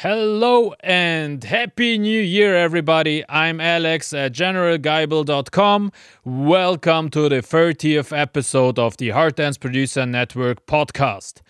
[0.00, 3.24] Hello and happy new year, everybody.
[3.28, 5.90] I'm Alex at generalgeibel.com.
[6.24, 11.40] Welcome to the 30th episode of the Hard Dance Producer Network podcast.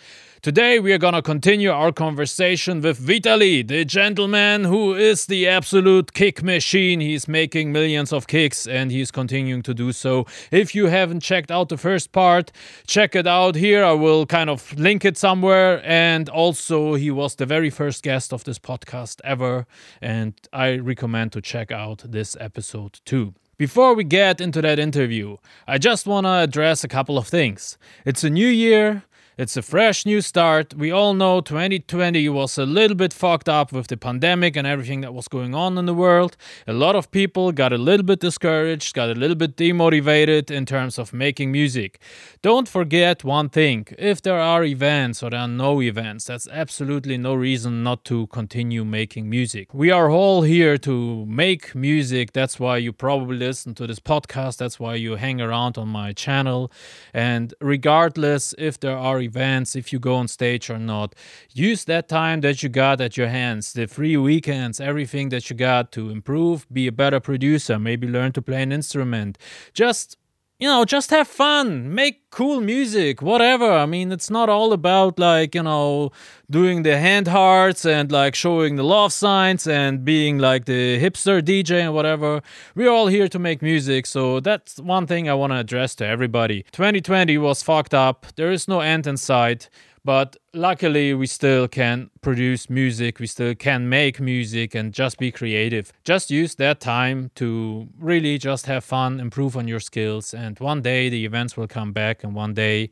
[0.40, 6.12] Today, we are to continue our conversation with Vitali, the gentleman who is the absolute
[6.12, 7.00] kick machine.
[7.00, 10.26] He's making millions of kicks and he's continuing to do so.
[10.52, 12.52] If you haven't checked out the first part,
[12.86, 13.82] check it out here.
[13.82, 15.82] I will kind of link it somewhere.
[15.84, 19.66] And also, he was the very first guest of this podcast ever.
[20.00, 23.34] And I recommend to check out this episode too.
[23.58, 27.76] Before we get into that interview, I just want to address a couple of things.
[28.04, 29.02] It's a new year,
[29.38, 30.74] it's a fresh new start.
[30.74, 35.00] We all know 2020 was a little bit fucked up with the pandemic and everything
[35.02, 36.36] that was going on in the world.
[36.66, 40.66] A lot of people got a little bit discouraged, got a little bit demotivated in
[40.66, 42.00] terms of making music.
[42.42, 47.16] Don't forget one thing if there are events or there are no events, that's absolutely
[47.16, 49.72] no reason not to continue making music.
[49.72, 52.32] We are all here to make music.
[52.32, 54.56] That's why you probably listen to this podcast.
[54.56, 56.72] That's why you hang around on my channel.
[57.14, 61.14] And regardless if there are events, if you go on stage or not.
[61.52, 65.56] Use that time that you got at your hands, the free weekends, everything that you
[65.56, 69.38] got to improve, be a better producer, maybe learn to play an instrument.
[69.72, 70.16] Just
[70.58, 73.70] you know, just have fun, make cool music, whatever.
[73.70, 76.10] I mean, it's not all about like, you know,
[76.50, 81.40] doing the hand hearts and like showing the love signs and being like the hipster
[81.40, 82.42] DJ and whatever.
[82.74, 86.06] We're all here to make music, so that's one thing I want to address to
[86.06, 86.64] everybody.
[86.72, 88.26] 2020 was fucked up.
[88.34, 89.68] There is no end in sight.
[90.04, 95.30] But luckily, we still can produce music, we still can make music and just be
[95.30, 95.92] creative.
[96.04, 100.32] Just use that time to really just have fun, improve on your skills.
[100.34, 102.90] And one day the events will come back, and one day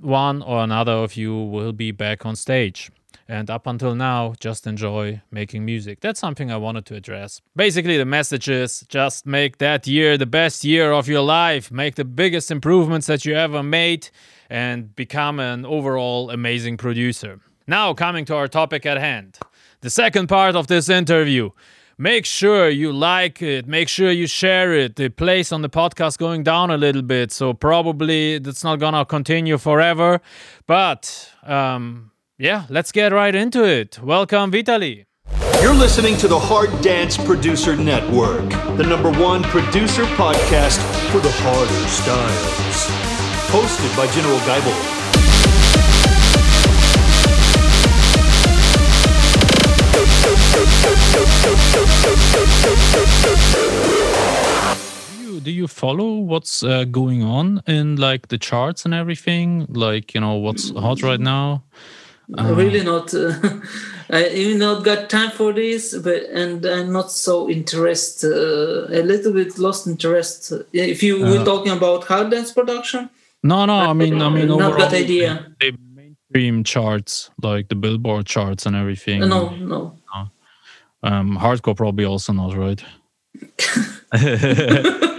[0.00, 2.90] one or another of you will be back on stage.
[3.28, 6.00] And up until now, just enjoy making music.
[6.00, 7.40] That's something I wanted to address.
[7.56, 11.96] Basically, the message is just make that year the best year of your life, make
[11.96, 14.10] the biggest improvements that you ever made
[14.48, 17.40] and become an overall amazing producer.
[17.66, 19.38] Now, coming to our topic at hand.
[19.80, 21.50] The second part of this interview.
[21.98, 24.96] Make sure you like it, make sure you share it.
[24.96, 29.06] The place on the podcast going down a little bit, so probably that's not gonna
[29.06, 30.20] continue forever.
[30.66, 33.98] But um, yeah, let's get right into it.
[34.02, 35.06] Welcome, Vitali.
[35.62, 40.78] You're listening to the Hard Dance Producer Network, the number one producer podcast
[41.10, 43.06] for the harder styles
[43.48, 44.96] hosted by General Geibel.
[55.42, 60.20] do you follow what's uh, going on in like the charts and everything like you
[60.20, 61.62] know what's hot right now
[62.38, 63.32] uh, really not uh,
[64.10, 69.02] i even not got time for this but and i'm not so interested uh, a
[69.02, 73.08] little bit lost interest if you were uh, talking about hard dance production
[73.46, 73.74] no, no.
[73.74, 75.54] I mean, I mean, not that idea.
[75.60, 79.20] The mainstream charts, like the Billboard charts and everything.
[79.20, 79.96] No, no.
[80.14, 80.30] no.
[81.02, 82.82] Um, hardcore probably also not, right?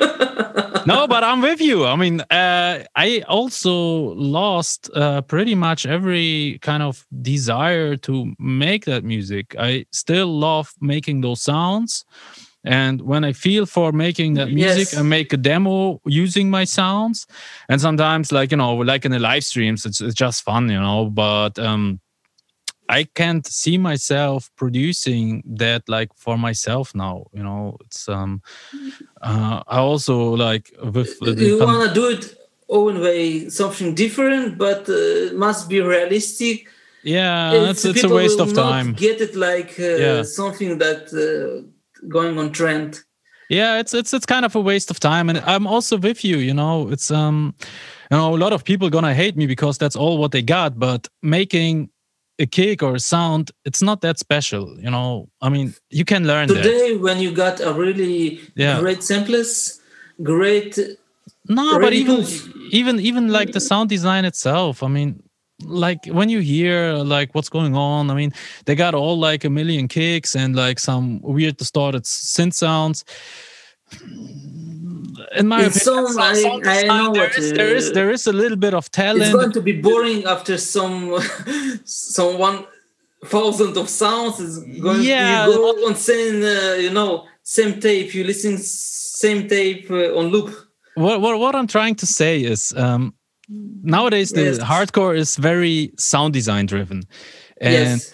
[0.86, 1.86] no, but I'm with you.
[1.86, 3.74] I mean, uh, I also
[4.16, 9.56] lost uh, pretty much every kind of desire to make that music.
[9.60, 12.06] I still love making those sounds
[12.68, 14.98] and when I feel for making that music, yes.
[14.98, 17.26] I make a demo using my sounds.
[17.70, 20.80] And sometimes, like you know, like in the live streams, it's, it's just fun, you
[20.80, 21.10] know.
[21.10, 22.02] But um,
[22.90, 27.26] I can't see myself producing that like for myself now.
[27.34, 28.42] You know, it's um,
[29.22, 32.38] uh, I also like with you want to do it
[32.70, 36.68] own way, something different, but uh, must be realistic.
[37.04, 38.94] Yeah, it's, it's, it's a waste of time.
[38.94, 40.24] Get it like uh, yeah.
[40.24, 41.64] something that uh,
[42.08, 43.04] going on trend
[43.50, 46.38] yeah it's it's it's kind of a waste of time and i'm also with you
[46.38, 47.56] you know it's um
[48.12, 50.78] you know a lot of people gonna hate me because that's all what they got
[50.78, 51.90] but making
[52.40, 56.26] a kick or a sound it's not that special you know i mean you can
[56.26, 57.02] learn today that.
[57.02, 58.80] when you got a really yeah.
[58.80, 59.82] great samples
[60.22, 60.78] great
[61.48, 62.26] no but even
[62.72, 65.22] even even like the sound design itself i mean
[65.64, 68.32] like when you hear like what's going on i mean
[68.66, 73.04] they got all like a million kicks and like some weird distorted synth sounds
[75.36, 78.58] in my it's opinion, I, I know there is, there is there is a little
[78.58, 81.18] bit of talent it's going to be boring after some
[81.86, 82.66] some one
[83.26, 88.14] thousand of sounds is going yeah to go on same uh, you know same tape
[88.14, 90.50] you listen same tape uh, on loop
[90.96, 93.14] what, what what i'm trying to say is um
[93.50, 94.60] nowadays the yes.
[94.60, 97.02] hardcore is very sound design driven
[97.62, 98.14] and yes.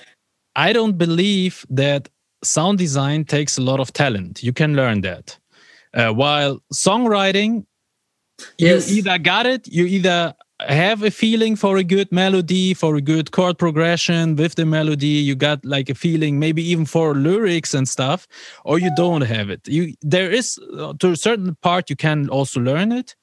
[0.55, 2.09] I don't believe that
[2.43, 4.43] sound design takes a lot of talent.
[4.43, 5.37] You can learn that.
[5.93, 7.65] Uh, while songwriting,
[8.57, 8.89] Yes.
[8.89, 13.01] you either got it, you either have a feeling for a good melody, for a
[13.01, 17.73] good chord progression with the melody, you got like a feeling maybe even for lyrics
[17.73, 18.27] and stuff,
[18.65, 19.67] or you don't have it.
[19.67, 23.15] You there is uh, to a certain part you can also learn it,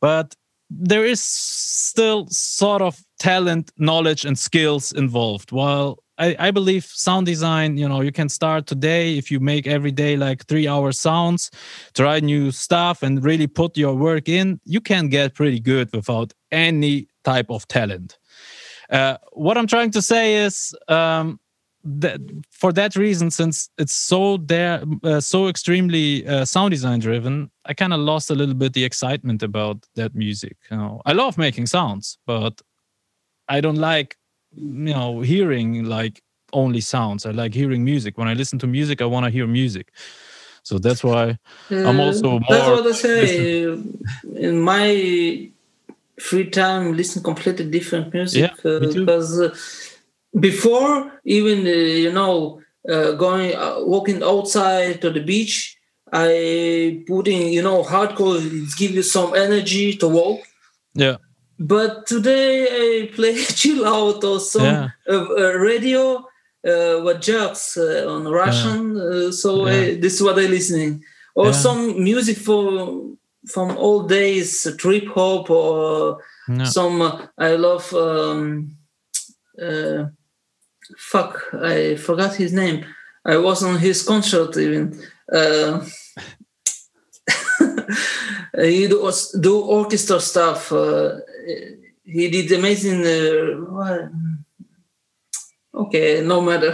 [0.00, 0.34] but
[0.70, 5.52] there is still sort of talent, knowledge, and skills involved.
[5.52, 9.66] While I, I believe sound design, you know, you can start today if you make
[9.66, 11.50] every day like three hour sounds,
[11.94, 16.32] try new stuff, and really put your work in, you can get pretty good without
[16.52, 18.18] any type of talent.
[18.90, 21.40] Uh, what I'm trying to say is um,
[21.82, 22.20] that
[22.50, 27.74] for that reason, since it's so there, uh, so extremely uh, sound design driven, I
[27.74, 30.56] kind of lost a little bit the excitement about that music.
[30.70, 32.60] You know, I love making sounds, but
[33.48, 34.16] I don't like
[34.56, 36.22] you know hearing like
[36.52, 37.26] only sounds.
[37.26, 38.16] I like hearing music.
[38.18, 39.92] When I listen to music, I want to hear music.
[40.62, 41.38] So that's why
[41.70, 43.64] I'm also Uh, That's what I say.
[44.36, 45.50] In my
[46.18, 49.06] free time, listen completely different music Yeah, too.
[49.06, 49.54] because uh,
[50.38, 51.70] before even uh,
[52.04, 55.76] you know uh, going uh, walking outside to the beach,
[56.12, 58.38] I put in you know hardcore.
[58.40, 60.40] It give you some energy to walk.
[60.94, 61.16] yeah
[61.58, 64.88] But today I play chill out or some Yeah.
[65.08, 66.16] uh, uh, radio
[66.66, 68.96] uh, with jokes uh, on Russian.
[68.96, 69.94] Uh, so Yeah.
[70.00, 71.04] this is what I'm listening.
[71.34, 71.52] Or Yeah.
[71.52, 73.12] some music for
[73.52, 76.18] from old days, trip hop or
[76.64, 77.02] some.
[77.02, 77.92] Uh, I love.
[77.94, 78.76] Um,
[79.60, 80.04] uh,
[80.98, 82.84] fuck, I forgot his name.
[83.24, 84.98] I was on his concert even.
[85.32, 85.80] Uh,
[88.56, 89.10] he do,
[89.40, 90.72] do orchestra stuff.
[91.46, 93.00] Uh, he did amazing.
[93.04, 94.10] Uh, what-
[95.74, 96.72] okay, no matter.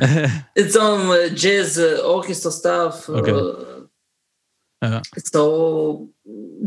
[0.56, 3.08] it's on uh, jazz uh, orchestra stuff.
[3.08, 3.32] Okay.
[3.32, 3.66] Uh,
[4.82, 5.02] Uh,
[5.32, 6.08] so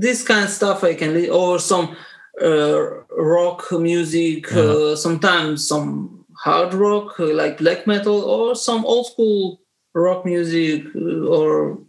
[0.03, 1.95] this kind of stuff I can or some
[2.39, 2.77] uh,
[3.17, 4.51] rock music.
[4.53, 9.59] Uh, sometimes some hard rock uh, like black metal or some old school
[9.95, 11.79] rock music uh, or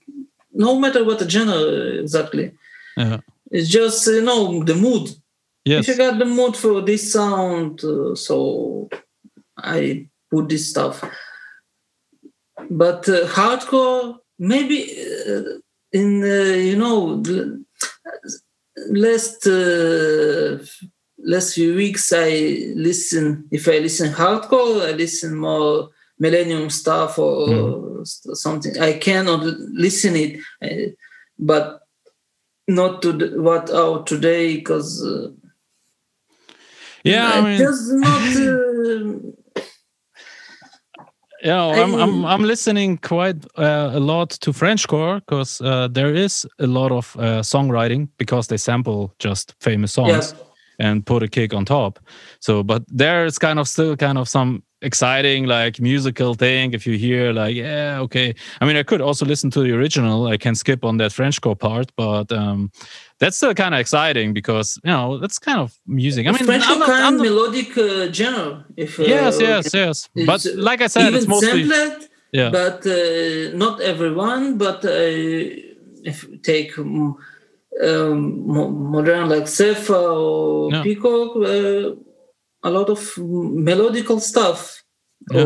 [0.54, 1.60] no matter what the genre
[2.04, 2.52] exactly.
[2.96, 3.18] yeah.
[3.50, 5.06] It's just you know the mood.
[5.64, 5.88] Yes.
[5.88, 8.88] If you got the mood for this sound, uh, so
[9.56, 11.02] I put this stuff.
[12.70, 14.78] But uh, hardcore, maybe
[15.26, 15.58] uh,
[15.92, 17.58] in uh, you know l-
[18.90, 20.58] last uh,
[21.18, 23.48] last few weeks I listen.
[23.50, 28.78] If I listen hardcore, I listen more Millennium stuff or st- something.
[28.78, 30.92] I cannot listen it, uh,
[31.38, 31.80] but
[32.68, 35.02] not to the, what out today because.
[37.04, 39.34] Yeah, I mean, does not.
[41.44, 46.14] Uh, yeah, I'm, I'm I'm listening quite uh, a lot to Frenchcore because uh, there
[46.14, 50.34] is a lot of uh, songwriting because they sample just famous songs
[50.78, 51.98] and put a kick on top.
[52.40, 56.96] So, but there's kind of still kind of some exciting like musical thing if you
[57.06, 60.54] hear like yeah okay i mean i could also listen to the original i can
[60.54, 62.70] skip on that frenchcore part but um
[63.20, 66.64] that's still kind of exciting because you know that's kind of music i mean French
[66.68, 68.64] I'm not- kind melodic uh, genre.
[68.76, 69.96] If uh, yes yes yes
[70.30, 74.58] but uh, like i said it's mostly sampled, yeah but uh, not everyone.
[74.58, 74.90] But uh,
[76.10, 77.16] if you take um,
[77.88, 78.18] um,
[78.94, 80.82] modern like Sefa or Yeah.
[80.82, 81.94] Peacock, uh,
[82.64, 84.82] a lot of melodical stuff.
[85.30, 85.44] Yeah.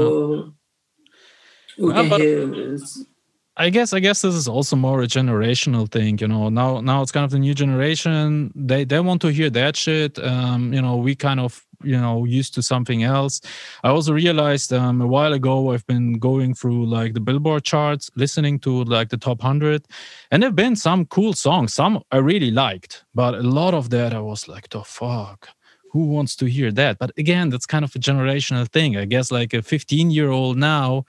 [1.78, 2.78] We Yeah, but-
[3.60, 6.48] I guess I guess this is also more a generational thing, you know.
[6.48, 8.52] Now now it's kind of the new generation.
[8.54, 10.16] They they want to hear that shit.
[10.20, 13.40] Um, you know, we kind of you know used to something else.
[13.82, 18.10] I also realized um, a while ago I've been going through like the Billboard charts,
[18.14, 19.86] listening to like the top hundred,
[20.30, 21.74] and there've been some cool songs.
[21.74, 25.48] Some I really liked, but a lot of that I was like, the fuck.
[25.92, 26.98] Who wants to hear that?
[26.98, 28.96] But again, that's kind of a generational thing.
[28.96, 31.06] I guess like a 15 year old now.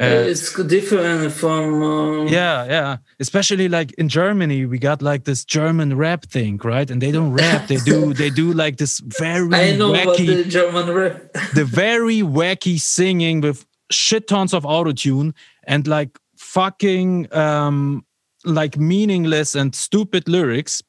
[0.00, 1.82] uh, it's different from.
[1.82, 2.96] Um, yeah, yeah.
[3.18, 6.90] Especially like in Germany, we got like this German rap thing, right?
[6.90, 10.44] And they don't rap; they do they do like this very I know wacky, the
[10.44, 11.32] German rap.
[11.54, 15.34] the very wacky singing with shit tons of autotune
[15.64, 18.04] and like fucking um
[18.44, 20.82] like meaningless and stupid lyrics.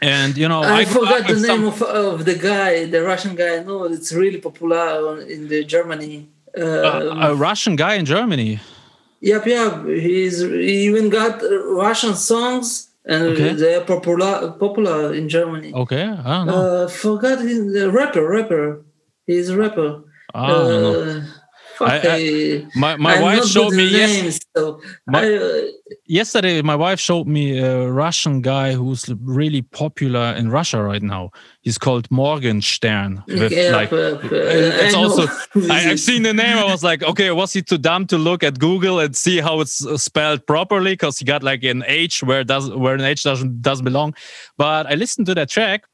[0.00, 3.34] And you know, I, grew forgot the name some- of, of the guy, the Russian
[3.34, 3.62] guy.
[3.62, 6.28] No, it's really popular in the Germany.
[6.56, 8.60] Uh, a, a Russian guy in Germany.
[9.20, 9.84] yep, yep.
[9.86, 11.42] He's he even got
[11.84, 13.52] Russian songs, and Okay.
[13.54, 15.72] they are popular popular in Germany.
[15.74, 16.84] Okay, I don't know.
[16.84, 18.24] Uh, forgot his the rapper.
[18.28, 18.84] Rapper.
[19.26, 20.02] He's a rapper.
[20.34, 21.00] I know.
[21.00, 21.22] Uh,
[21.80, 25.62] I- I, My my I'm wife showed me with yes, names, so My- I, uh,
[26.06, 26.62] yesterday.
[26.62, 31.30] My wife showed me a Russian guy who's really popular in Russia right now.
[31.62, 33.24] He's called Morgenshtern.
[33.26, 35.26] With yeah, like, but, uh, it's I also
[35.70, 36.56] I, I've seen the name.
[36.58, 39.60] I was like, okay, was he too dumb to look at Google and see how
[39.60, 40.92] it's uh, spelled properly?
[40.92, 44.14] Because he got like an H where does where an H doesn't doesn't belong.
[44.56, 45.84] But I listened to that track,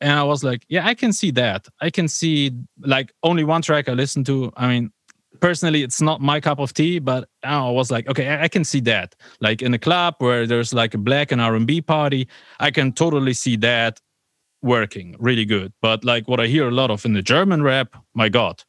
[0.00, 1.68] and I was like, yeah, I can see that.
[1.80, 4.52] I can see like only one track I listened to.
[4.56, 4.92] I mean,
[5.42, 8.64] personally, it's not my cup of tea, but I was like, okay, I, I can
[8.64, 9.14] see that.
[9.40, 12.28] Like in a club where there's like a black and R and B party,
[12.60, 14.00] I can totally see that
[14.62, 15.72] working really good.
[15.82, 18.62] But like what I hear a lot of in the German rap, my God,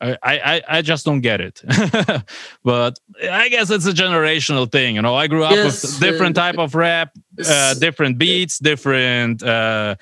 [0.00, 1.60] I I, I just don't get it.
[2.64, 2.98] but
[3.30, 4.94] I guess it's a generational thing.
[4.94, 7.10] You know, I grew up Yes, with different uh, type of rap,
[7.46, 9.96] uh, different beats, different uh,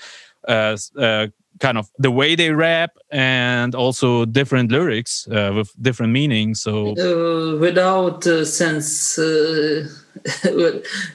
[0.47, 1.27] uh, uh,
[1.61, 6.63] kind of the way they rap, and also different lyrics uh, with different meanings.
[6.63, 9.89] So uh, without uh, sense uh,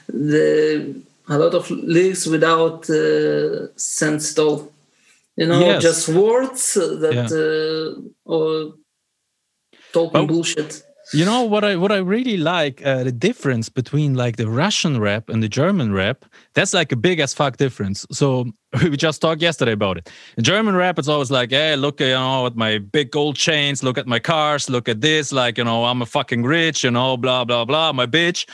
[0.08, 4.70] the a lot of lyrics without uh, sense at all
[5.36, 5.82] you know Yes.
[5.82, 8.74] just words that uh, or
[9.92, 10.82] talking But- bullshit
[11.12, 14.94] You know what I what I really like uh, the difference between like the Russian
[15.00, 16.24] rap and the German rap.
[16.54, 18.06] That's like a big as fuck difference.
[18.12, 18.46] So
[18.82, 20.10] we just talked yesterday about it.
[20.36, 23.82] In German rap, it's always like, hey, look, you know, at my big gold chains.
[23.82, 24.68] Look at my cars.
[24.68, 25.32] Look at this.
[25.32, 26.84] Like, you know, I'm a fucking rich.
[26.84, 27.92] You know, blah blah blah.
[27.92, 28.46] My bitch.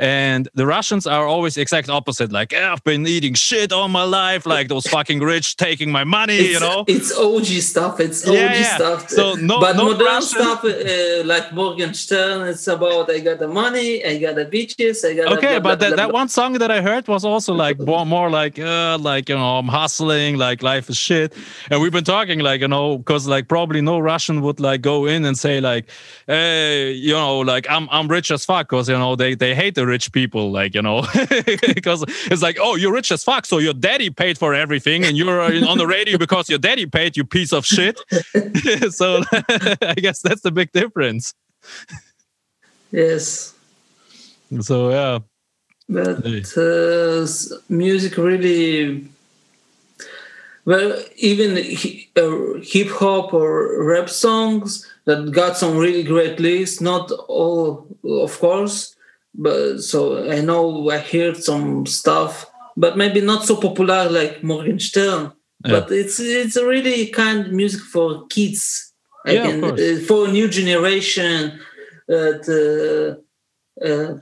[0.00, 2.30] And the Russians are always exact opposite.
[2.30, 4.46] Like, eh, I've been eating shit all my life.
[4.46, 6.36] Like those fucking rich taking my money.
[6.36, 6.84] it's, you know.
[6.86, 7.98] it's OG stuff.
[8.00, 8.76] It's OG Yeah, yeah.
[8.76, 9.10] stuff.
[9.10, 13.48] So no- but no modern Russian- stuff uh, like Morgenshtern, it's about I got the
[13.48, 15.32] money, I got the bitches, I got.
[15.38, 18.30] okay the, but that, that one song that i heard was also like more, more
[18.30, 21.34] like uh like you know i'm hustling like life is shit.
[21.70, 25.06] And we've been talking like you know because like probably no russian would like go
[25.06, 25.90] in and say like
[26.26, 29.74] hey you know like i'm i'm rich as fuck because you know they they hate
[29.74, 31.04] the rich people like you know.
[31.78, 35.16] Because it's like oh you're rich as fuck so your daddy paid for everything and
[35.16, 38.00] you're uh, on the radio because your daddy paid you piece of shit.
[38.90, 41.34] So i guess that's the big difference.
[42.90, 43.54] Yes.
[44.60, 45.18] so yeah
[45.88, 46.24] but
[46.56, 47.26] uh,
[47.68, 49.06] music really
[50.64, 56.80] well even hi- uh, hip hop or rap songs that got some really great lyrics
[56.80, 58.94] not all of course
[59.34, 65.32] but so i know i heard some stuff but maybe not so popular like morgenshtern
[65.64, 65.72] Yeah.
[65.80, 68.62] but it's it's a really kind of music for kids
[69.26, 69.80] I Yeah, of can- course.
[69.82, 71.58] uh, for a new generation
[72.16, 72.32] uh,
[73.88, 74.14] uh,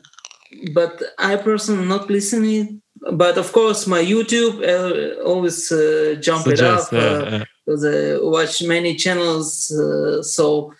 [0.73, 2.83] but I personally not listening.
[3.13, 7.45] But of course, my YouTube uh, always uh, jump it up yeah, uh, yeah.
[7.65, 9.71] because I watch many channels.
[9.71, 10.73] Uh, so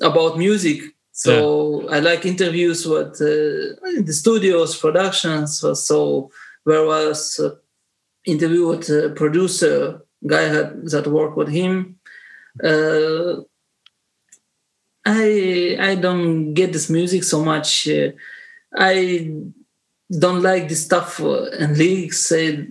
[0.00, 0.80] about music.
[1.12, 5.60] So I like interviews with uh, the studios, productions.
[5.60, 6.30] So,
[6.66, 7.54] there was uh,
[8.26, 11.98] interview with a producer guy had, that worked with him.
[12.62, 13.42] Uh,
[15.06, 17.88] I I don't get this music so much.
[18.74, 19.30] Uh, I
[20.18, 22.30] don't like this stuff uh, and lyrics.
[22.32, 22.64] Uh,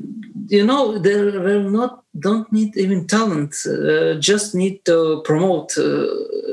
[0.48, 3.56] you know, they they not don't need even talent.
[3.66, 5.78] Uh, just need to promote.
[5.78, 6.08] Uh,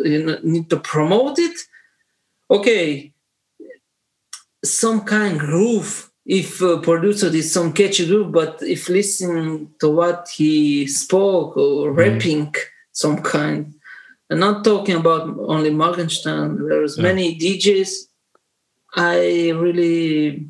[0.04, 1.56] you know, need to promote it.
[2.50, 3.12] Okay,
[4.64, 6.08] some kind groove.
[6.24, 11.90] If a producer did some catchy groove, but if listening to what he spoke or
[11.92, 12.54] rapping,
[12.92, 13.74] some kind.
[14.30, 16.68] I'm not talking about only Morgenshtern.
[16.68, 17.02] There's Yeah.
[17.02, 17.90] many DJs.
[18.94, 20.48] I really,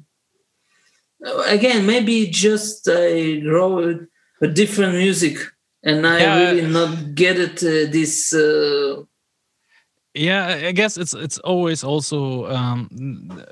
[1.47, 3.99] again, maybe just I grow
[4.41, 5.39] a different music,
[5.85, 6.37] and I Yeah.
[6.37, 7.63] really not get it.
[7.63, 9.03] Uh, this uh,
[10.15, 12.89] yeah i I guess it's it's always also um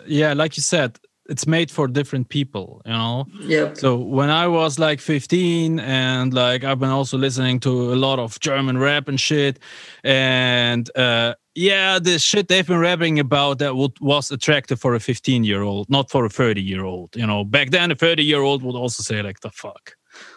[0.07, 0.99] yeah like you said
[1.31, 6.35] it's made for different people you know yeah, so when i was like 15 and
[6.35, 9.59] like i've been also listening to a lot of german rap and shit
[10.05, 15.00] and uh yeah the shit they've been rapping about that would, was attractive for a
[15.00, 17.45] 15 year old not for a 30 year old you know.
[17.45, 19.97] Back then a 30 year old would also say like the fuck?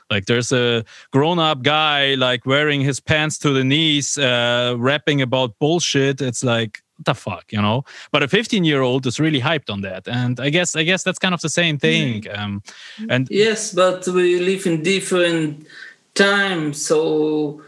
[0.10, 5.58] Like there's a grown-up guy like wearing his pants to the knees uh rapping about
[5.60, 6.22] bullshit.
[6.22, 7.84] It's like the fuck you know?
[8.12, 11.03] But a 15 year old is really hyped on that and i guess i guess
[11.03, 12.62] that's kind of the same thing um
[13.10, 15.67] and yes, but we live in different
[16.15, 17.62] times, so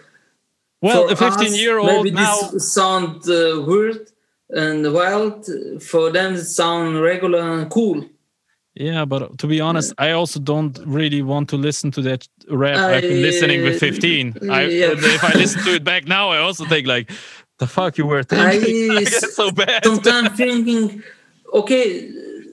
[0.81, 4.09] well for a 15 us, year old maybe now this sound uh, weird
[4.49, 5.47] and wild.
[5.81, 8.05] For them, it sound regular and cool.
[8.75, 12.77] yeah but to be honest i also don't really want to listen to that rap
[12.77, 14.91] i've been listening with I- 15 i yeah.
[14.91, 17.09] if i listen to it back now i also think like
[17.57, 18.91] the fuck you were thinking?
[18.91, 19.83] I, I get so bad.
[19.85, 21.03] Sometimes thinking,
[21.53, 22.11] okay,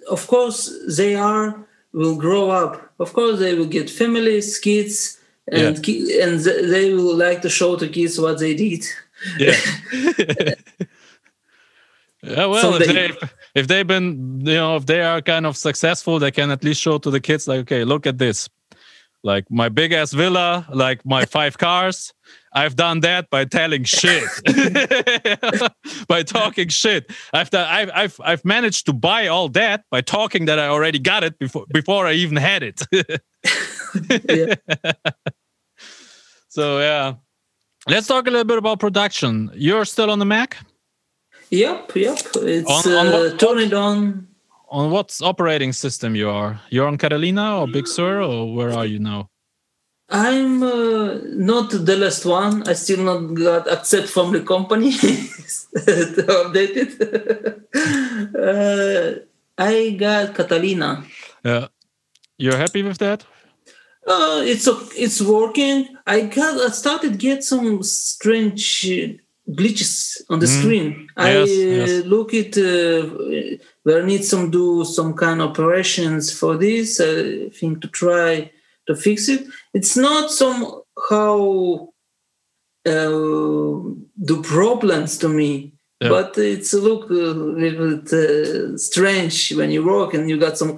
[0.09, 2.93] of course they are will grow up.
[2.99, 5.19] Of course they will get families, kids,
[5.50, 5.82] and yeah.
[5.82, 8.84] ki- and they will like to show to kids what they did.
[9.38, 9.56] Yeah.
[12.22, 12.46] yeah.
[12.46, 13.11] Well, if they
[13.54, 16.80] if they've been you know if they are kind of successful, they can at least
[16.80, 18.49] show to the kids like, okay, look at this,
[19.22, 22.12] like my big ass villa, like my five cars
[22.54, 24.28] I've done that by telling shit,
[26.08, 27.11] by talking shit.
[27.32, 30.99] I've, done, I've I've I've managed to buy all that by talking that I already
[30.99, 32.82] got it before before I even had it.
[36.49, 37.14] so yeah,
[37.88, 39.50] let's talk a little bit about production.
[39.54, 40.58] You're still on the Mac?
[41.50, 42.18] Yep, yep.
[42.37, 44.26] It's on, on what, uh, turn it on.
[44.70, 46.61] On what operating system you are?
[46.70, 49.28] You're on Catalina or Big Sur or where are you now?
[50.08, 52.68] I'm uh, not the last one.
[52.68, 56.92] I still not got accept from the company to update it.
[58.37, 59.20] uh,
[59.58, 61.04] I got Catalina.
[61.44, 61.68] Yeah,
[62.37, 63.25] you're happy with that?
[64.06, 65.97] Uh, it's it's working.
[66.06, 68.85] I got I started get some strange
[69.49, 70.59] glitches on the mm.
[70.61, 71.09] screen.
[71.16, 71.90] Yes, I yes.
[71.90, 77.00] Uh, look at uh, where I need some do some kind of operations for this.
[77.00, 78.50] I think to try
[78.87, 79.47] to fix it.
[79.73, 81.88] It's not somehow
[82.85, 83.11] uh,
[84.16, 86.09] the problems to me, yeah.
[86.09, 90.59] but it's a look a little bit uh, strange when you work and you got
[90.59, 90.76] some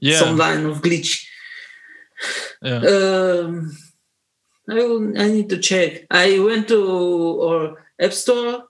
[0.00, 0.18] yeah.
[0.18, 1.26] some line of glitch.
[2.62, 2.78] Yeah.
[2.78, 3.76] Um,
[4.68, 6.06] I will, I need to check.
[6.10, 8.64] I went to our app store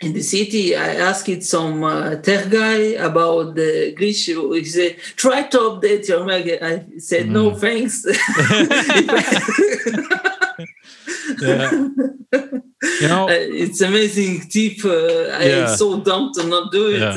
[0.00, 4.26] in the city, I asked some uh, tech guy about the glitch.
[4.54, 7.30] He said, "Try to update your Mac." I said, mm.
[7.30, 8.04] "No, thanks."
[11.40, 11.70] yeah.
[13.00, 14.84] You know, uh, it's amazing tip.
[14.84, 15.68] Uh, yeah.
[15.68, 17.00] I'm so dumb to not do it.
[17.00, 17.14] Yeah.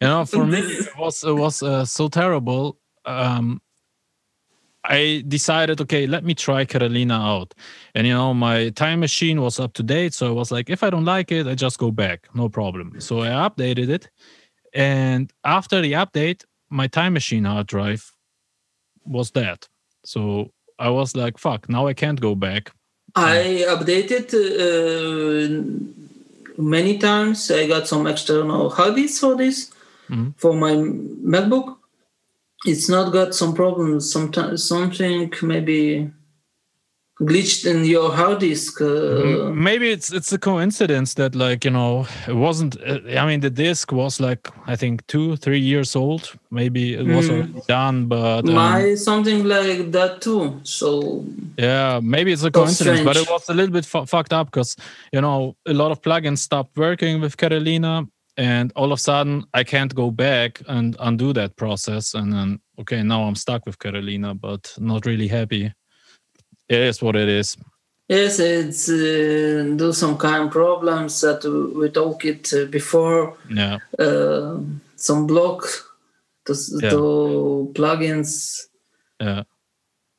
[0.00, 2.78] you know, for me, it was it was uh, so terrible.
[3.04, 3.60] Um,
[4.84, 7.54] I decided, okay, let me try Catalina out.
[7.94, 10.12] And you know, my time machine was up to date.
[10.14, 12.28] So I was like, if I don't like it, I just go back.
[12.34, 13.00] No problem.
[13.00, 14.10] So I updated it.
[14.74, 18.10] And after the update, my time machine hard drive
[19.04, 19.58] was dead.
[20.04, 22.72] So I was like, fuck, now I can't go back.
[23.14, 25.62] I updated uh,
[26.60, 27.50] many times.
[27.50, 29.70] I got some external hard disks for this,
[30.08, 30.30] mm-hmm.
[30.36, 31.76] for my MacBook
[32.64, 34.10] it's not got some problems.
[34.10, 36.10] Sometimes something maybe
[37.20, 38.80] glitched in your hard disk.
[38.80, 42.76] Uh, maybe it's it's a coincidence that like you know it wasn't.
[42.82, 46.32] Uh, I mean, the disk was like I think two three years old.
[46.50, 47.66] Maybe it was mm.
[47.66, 50.60] done, but um, my something like that too.
[50.62, 51.24] So
[51.56, 54.76] yeah, maybe it's a coincidence, but it was a little bit fucked up because
[55.12, 59.44] you know a lot of plugins stopped working with Catalina and all of a sudden
[59.54, 62.14] i can't go back and undo that process.
[62.14, 65.72] And then okay now i'm stuck with catalina but not really happy.
[66.68, 67.56] It is what it is.
[68.08, 71.44] Yes it's uh, do some kind of problems that
[71.76, 73.36] we talked it uh, before.
[73.50, 73.78] Yeah.
[73.98, 74.58] Uh,
[74.96, 75.66] some block
[76.46, 76.90] to, yeah.
[76.90, 78.66] to plugins.
[79.20, 79.42] Yeah.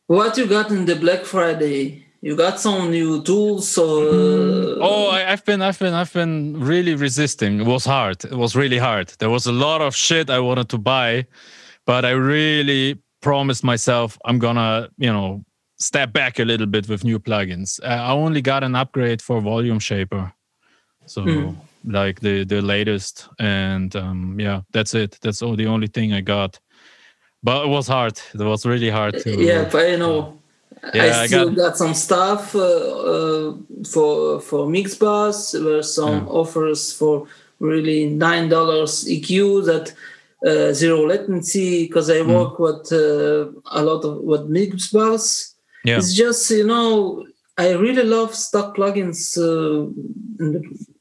[0.07, 4.77] What you got in the black friday you got some new tools so uh...
[4.81, 7.59] oh I, have been i've been i've been really resisting.
[7.59, 8.23] It was hard.
[8.23, 9.09] It was really hard.
[9.19, 11.25] There was a lot of shit i wanted to buy
[11.85, 15.43] but i really promised myself i'm gonna you know
[15.77, 17.79] step back a little bit with new plugins.
[17.83, 20.31] I only got an upgrade for volume shaper.
[21.05, 21.55] So mm.
[21.83, 25.19] like the the latest and um yeah that's it.
[25.21, 26.59] That's all the only thing i got.
[27.43, 28.17] But it was hard.
[28.33, 30.39] It was really hard to yeah but you know
[30.93, 31.55] yeah, I still I got...
[31.55, 31.77] got...
[31.77, 35.53] some stuff uh, uh, for for Mixbus.
[35.53, 36.31] There were some yeah.
[36.31, 37.27] offers for
[37.59, 39.93] really nine dollars EQ that
[40.45, 42.33] uh, zero latency because I mm.
[42.33, 45.53] work with uh, a lot of with Mixbus.
[45.85, 45.97] Yeah.
[45.97, 47.25] It's just you know
[47.57, 49.37] I really love stock plugins.
[49.37, 49.89] Uh,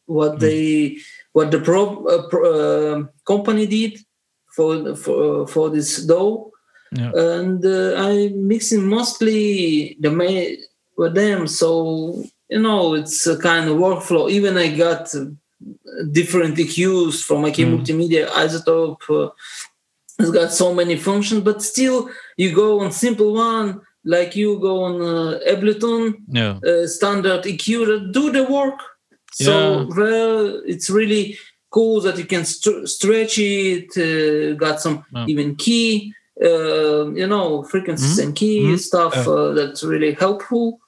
[0.06, 0.40] what mm.
[0.40, 0.98] they
[1.32, 3.98] what the pro, uh, pro company did
[4.54, 6.51] for for for this DAW
[6.92, 7.10] yeah.
[7.14, 10.58] and uh, I'm mixing mostly the main
[10.96, 11.46] with them.
[11.46, 14.30] So you know, it's a kind of workflow.
[14.30, 15.14] Even I got
[16.10, 17.78] different EQs from IK mm.
[17.78, 19.28] Multimedia iZotope.
[19.28, 19.30] Uh,
[20.18, 24.82] it's got so many functions, but still, you go on simple one like you go
[24.82, 26.58] on uh, Ableton, yeah.
[26.66, 28.80] uh, standard EQ that do the work.
[29.32, 29.86] So yeah.
[29.96, 31.38] well, it's really
[31.70, 33.96] cool that you can st- stretch it.
[33.96, 35.26] Uh, got some yeah.
[35.28, 38.28] even key uh, you know frequencies mm-hmm.
[38.28, 38.76] and key mm-hmm.
[38.76, 40.78] stuff uh, that's really helpful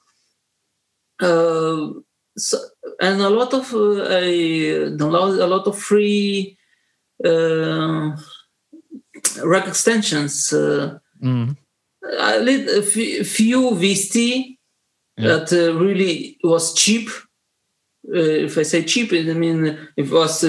[1.21, 1.89] uh,
[2.37, 2.57] so,
[3.01, 6.57] and a lot of uh, I a lot of free
[7.23, 8.15] uh,
[9.43, 10.51] rack extensions.
[10.53, 11.55] Uh, Mm.
[12.19, 14.57] I did a f- few VST
[15.17, 15.27] Yeah.
[15.27, 17.09] that uh, really was cheap.
[18.07, 20.43] Uh, if I say cheap, I mean it was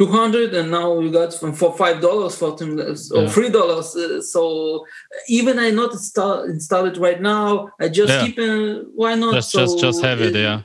[0.00, 2.78] uh, two hundred, and now you got from for five dollars for them
[3.14, 3.94] or three dollars.
[3.96, 4.84] Uh, so
[5.28, 7.70] even I not install install it right now.
[7.80, 8.26] I just Yeah.
[8.26, 9.34] keep uh, why not?
[9.34, 10.34] Just, just, So, just have it.
[10.34, 10.62] uh, Yeah.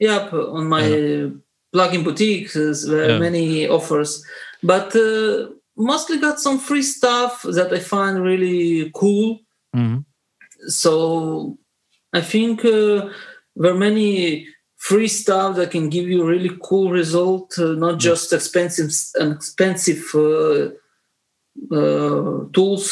[0.00, 0.82] Yep, on my
[1.74, 3.18] plugin boutique, there's very Yeah.
[3.18, 4.24] many offers,
[4.62, 9.40] but uh, mostly got some free stuff that I find really cool.
[9.74, 10.04] Mhm.
[10.66, 11.58] So
[12.12, 13.08] I think uh,
[13.56, 14.46] there are many
[14.88, 18.90] free stuff that can give you really cool result, uh, not just expensive
[19.36, 20.64] expensive uh,
[21.78, 22.86] uh, tools.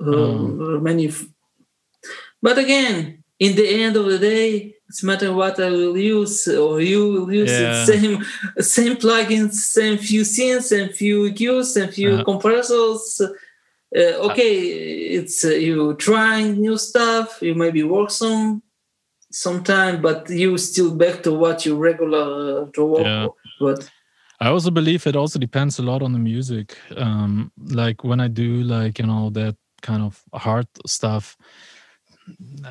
[0.00, 0.82] Uh, Mm.
[0.88, 1.26] many, f-
[2.46, 2.96] but again,
[3.38, 7.32] in the end of the day, it's matter what I will use or you will
[7.42, 7.84] use Yeah.
[7.90, 8.14] same
[8.76, 12.24] same plugins, same few scenes, same few EQs, same few Uh-huh.
[12.30, 13.20] compressors.
[14.00, 14.52] Uh, okay,
[15.18, 17.26] it's uh, you trying new stuff.
[17.42, 18.62] You maybe work some
[19.30, 23.04] sometime, but you still back to what you regular uh, to work.
[23.04, 23.26] Yeah.
[23.60, 23.90] But
[24.40, 26.76] I also believe it also depends a lot on the music.
[26.96, 31.36] Um, like when I do like you know that kind of hard stuff,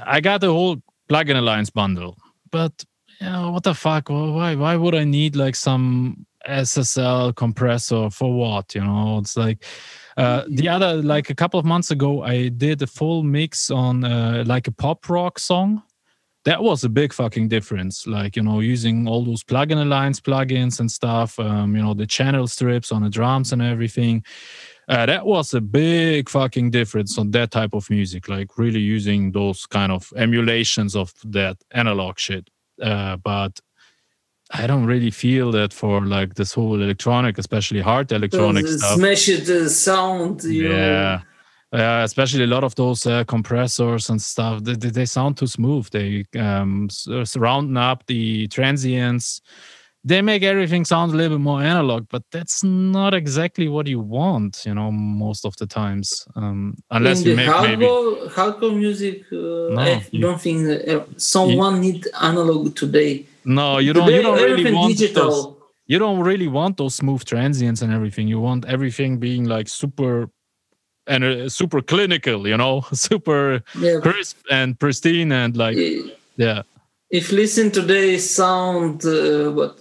[0.06, 2.18] I got the whole plugin alliance bundle,
[2.52, 2.84] but
[3.22, 4.08] you know, what the fuck?
[4.08, 8.76] Wh- Why why would I need like some SSL compressor for what?
[8.76, 9.66] You know, it's like.
[10.18, 14.04] Uh, the other, like a couple of months ago, I did a full mix on
[14.04, 15.82] uh, like a pop rock song,
[16.50, 18.08] that was a big fucking difference.
[18.08, 22.08] Like, you know, using all those plugin alliance plugins and stuff, um, you know, the
[22.08, 24.24] channel strips on the drums and everything.
[24.88, 29.32] Uh, that was a big fucking difference on that type of music, like really using
[29.32, 32.50] those kind of emulations of that analog shit.
[32.82, 33.60] Uh, but
[34.50, 38.98] I don't really feel that for like this whole electronic, especially hard electronic stuff.
[38.98, 40.44] smash it uh, sound.
[40.44, 41.22] You Yeah.
[41.72, 44.64] Yeah, especially a lot of those uh, compressors and stuff.
[44.64, 45.88] They, they, sound too smooth.
[45.92, 49.42] They um uh, up the transients.
[50.04, 54.00] They make everything sound a little bit more analog, but that's not exactly what you
[54.00, 56.26] want, you know, most of the times.
[56.36, 61.04] Um, unless in you make maybe hardcore, hardcore music, uh, I you- don't think uh,
[61.18, 63.26] someone need analog today.
[63.46, 64.10] no, you don't.
[64.12, 65.30] You don't really want digital.
[65.30, 65.56] those.
[65.86, 68.28] You don't really want those smooth transients and everything.
[68.28, 70.30] You want everything being like super
[71.10, 74.00] and uh, super clinical, you know, super Yeah.
[74.02, 75.78] crisp and pristine and like
[76.38, 76.62] yeah.
[77.10, 79.80] If listen today sound, uh, what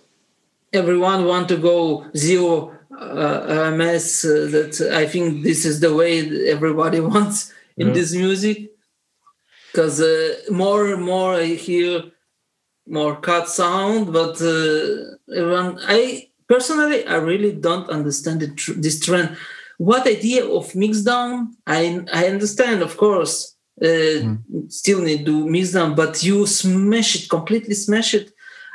[0.73, 4.25] everyone want to go zero uh, RMS.
[4.25, 6.13] Uh, that I think this is the way
[6.49, 7.95] everybody wants in Yeah.
[7.95, 8.71] this music.
[9.73, 12.03] Because uh, more and more I hear
[12.87, 19.37] more cut sound, but uh, everyone, I personally I really don't understand tr- this trend.
[19.79, 21.57] What idea of mix down?
[21.67, 23.57] I I understand, of course.
[23.83, 24.35] Uh,
[24.69, 28.33] Still need to mix down, but you smash it completely, smash it.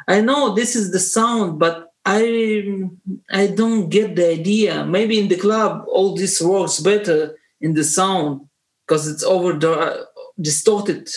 [0.08, 2.88] I know this is the sound, but I
[3.30, 4.86] I don't get the idea.
[4.86, 8.48] Maybe in the club all this works better in the sound
[8.88, 10.08] because it's over the
[10.39, 11.10] distorted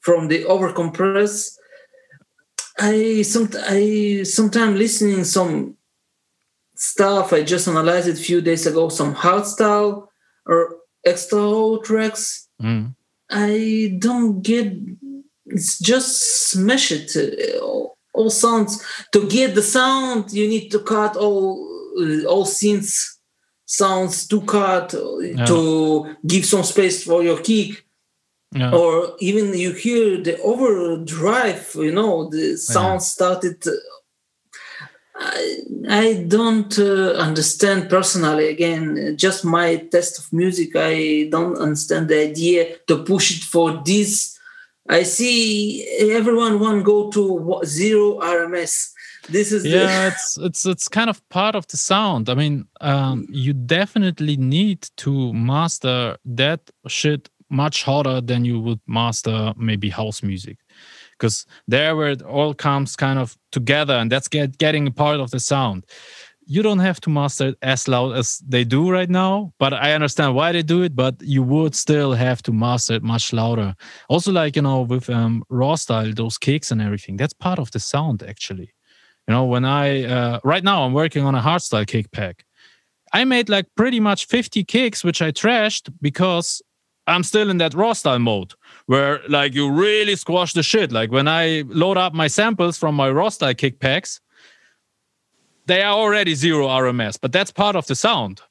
[0.00, 1.58] from the over compress.
[2.78, 5.76] I some I sometimes listening some
[6.80, 7.32] stuff.
[7.32, 8.88] I just analyzed it a few days ago.
[8.88, 10.06] Some hardstyle
[10.46, 12.48] or extra tracks.
[12.62, 12.94] Mm.
[13.30, 14.66] I don't get.
[15.46, 16.10] It's just
[16.50, 17.08] smash it.
[17.16, 18.72] uh, All, all sounds
[19.12, 21.46] to get the sound, you need to cut all
[22.00, 23.16] uh, all synths
[23.66, 27.70] sounds to cut uh, to give some space for your kick
[28.52, 28.72] Yeah.
[28.80, 33.72] or even you hear the overdrive you know the sound started uh,
[35.22, 35.56] I,
[35.88, 38.48] I don't uh, understand personally.
[38.48, 43.82] Again just my test of music i don't understand the idea to push it for
[43.84, 44.38] this.
[44.88, 45.86] I see
[46.18, 48.90] everyone want go to zero rms
[49.28, 52.28] this is yeah it's it's it's kind of part of the sound.
[52.28, 58.80] I mean um you definitely need to master that shit much harder than you would
[58.86, 60.58] master maybe house music
[61.20, 65.20] because there where it all comes kind of together and that's get, getting a part
[65.20, 65.84] of the sound.
[66.46, 69.92] You don't have to master it as loud as they do right now but i
[69.92, 73.74] understand why they do it but you would still have to master it much louder.
[74.08, 77.70] Also like you know with um raw style those kicks and everything that's part of
[77.70, 78.72] the sound actually.
[79.28, 82.44] You know when i uh, right now i'm working on a hardstyle kick pack.
[83.12, 86.62] I made like pretty much 50 kicks which i trashed because
[87.06, 88.54] I'm still in that raw style mode
[88.90, 90.90] where like you really squash the shit.
[90.90, 94.20] Like when I load up my samples from my raw kick packs,
[95.66, 98.42] they are already zero RMS, but that's part of the sound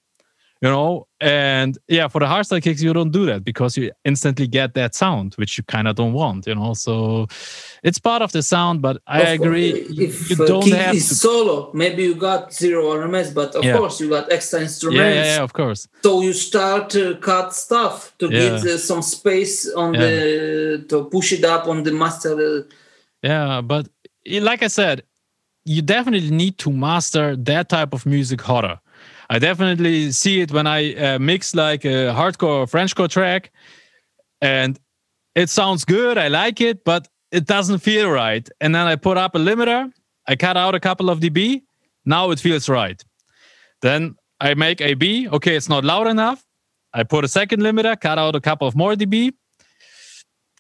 [0.62, 4.46] you know and yeah for the hardstyle kicks you don't do that because you instantly
[4.48, 7.26] get that sound which you kind of don't want you know so
[7.84, 9.70] it's part of the sound but i Of- agree
[10.08, 13.56] If you uh, don't kick have is to solo, maybe you got zero RMS, but
[13.56, 13.78] of Yeah.
[13.78, 15.16] course you got extra instruments.
[15.16, 19.56] yeah yeah of course So you start to cut stuff to get uh, some space
[19.84, 20.02] on Yeah.
[20.02, 22.34] the to push it up on the master.
[22.50, 22.64] uh,
[23.24, 23.88] yeah but
[24.50, 25.04] like i said
[25.66, 28.78] you definitely need to master that type of music harder
[29.30, 33.52] i definitely see it when i uh, mix like a hardcore or frenchcore track
[34.42, 34.80] and
[35.36, 38.48] it sounds good i like it but it doesn't feel right.
[38.60, 39.92] And then i put up a limiter
[40.28, 41.62] i cut out a couple of db
[42.06, 43.04] now it feels right.
[43.82, 46.44] Then i make a b okay it's not loud enough.
[46.94, 49.34] I put a second limiter cut out a couple of more db.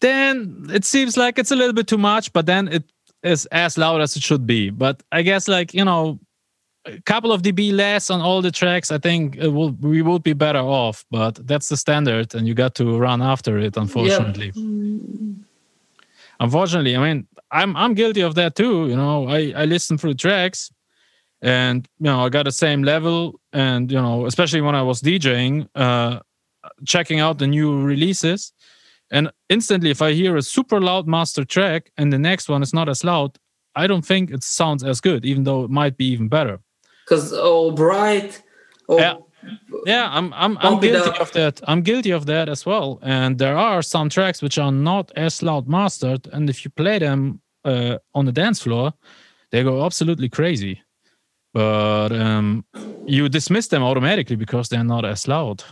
[0.01, 2.84] Then it seems like it's a little bit too much, but then it
[3.23, 4.69] is as loud as it should be.
[4.69, 6.19] But I guess like you know,
[6.97, 10.23] a couple of dB less on all the tracks, I think it will we would
[10.23, 11.06] be better off.
[11.12, 13.78] But that's the standard, and you got to run after it.
[13.78, 14.52] Unfortunately,
[16.39, 18.88] unfortunately, I mean, I'm I'm guilty of that too.
[18.88, 20.71] You know, I I listen through tracks,
[21.41, 25.02] and you know, I got the same level, and you know, especially when I was
[25.02, 26.19] DJing, uh,
[26.86, 28.54] checking out the new releases.
[29.12, 32.73] And instantly, if I hear a super loud master track and the next one is
[32.73, 33.39] not as loud,
[33.75, 36.60] I don't think it sounds as good, even though it might be even better.
[37.10, 38.41] Because oh bright
[38.88, 39.15] oh Yeah.
[39.86, 41.62] Yeah, I'm I'm I'm guilty of that.
[41.65, 43.00] I'm guilty of that as well.
[43.02, 47.00] And there are some tracks which are not as loud mastered, and if you play
[47.00, 48.93] them uh, on the dance floor,
[49.52, 50.82] they go absolutely crazy.
[51.54, 52.65] But um,
[53.06, 55.63] you dismiss them automatically because they're not as loud.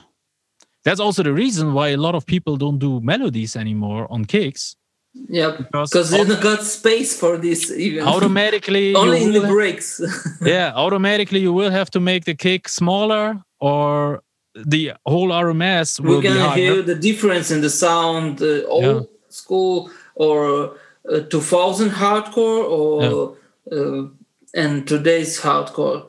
[0.86, 4.78] That's also the reason why a lot of people don't do melodies anymore on kicks
[5.13, 8.04] yeah because you don't got space for this even.
[8.08, 10.02] Automatically only in the will- breaks.
[10.41, 14.22] Yeah automatically you will have to make the kick smaller or
[14.56, 16.56] the whole rms will we be can higher.
[16.58, 19.02] hear the difference in the sound uh, old Yeah.
[19.30, 20.74] school or
[21.12, 23.38] uh, 2000 hardcore or
[23.72, 24.08] uh,
[24.54, 26.08] and today's hardcore.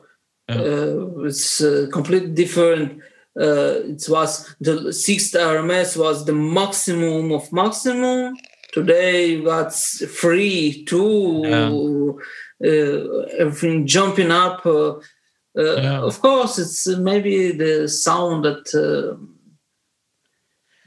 [0.49, 0.55] Yeah.
[0.61, 3.01] uh, it's uh, completely different.
[3.39, 8.35] Uh, it was the sixth rms was the maximum of maximum
[8.71, 12.19] today you free three two
[12.63, 12.69] uh,
[13.39, 14.91] everything jumping up uh,
[15.57, 16.01] uh, Yeah.
[16.01, 19.17] of course it's uh, maybe the sound that uh,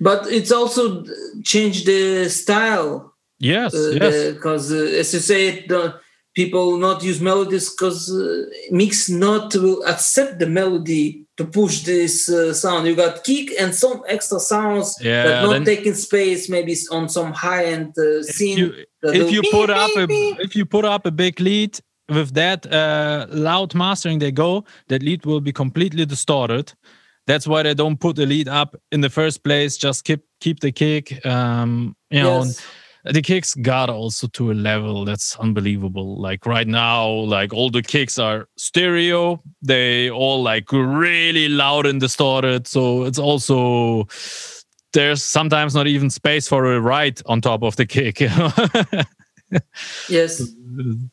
[0.01, 1.05] but it's also
[1.45, 3.15] changed the style.
[3.39, 4.35] Yes yes.
[4.35, 6.01] because uh, as you say the
[6.35, 12.29] people not use melodies because uh, mix not will accept the melody to push this
[12.29, 16.75] uh, sound you got kick and some extra sounds Yeah, that not taking space maybe
[16.91, 20.41] on some high-end uh, if scene you, if you beep, put up a beep, beep.
[20.41, 25.03] if you put up a big lead with that uh, loud mastering they go that
[25.03, 26.73] lead will be completely distorted
[27.27, 30.61] that's why they don't put the lead up in the first place just keep keep
[30.61, 32.63] the kick um you know Yes.
[33.05, 36.21] The kicks got also to a level that's unbelievable.
[36.21, 39.43] Like right now like all the kicks are stereo.
[39.61, 42.67] They all like really loud and distorted.
[42.67, 44.07] So it's also
[44.93, 48.23] there's sometimes not even space for a right on top of the kick.
[50.09, 50.39] Yes.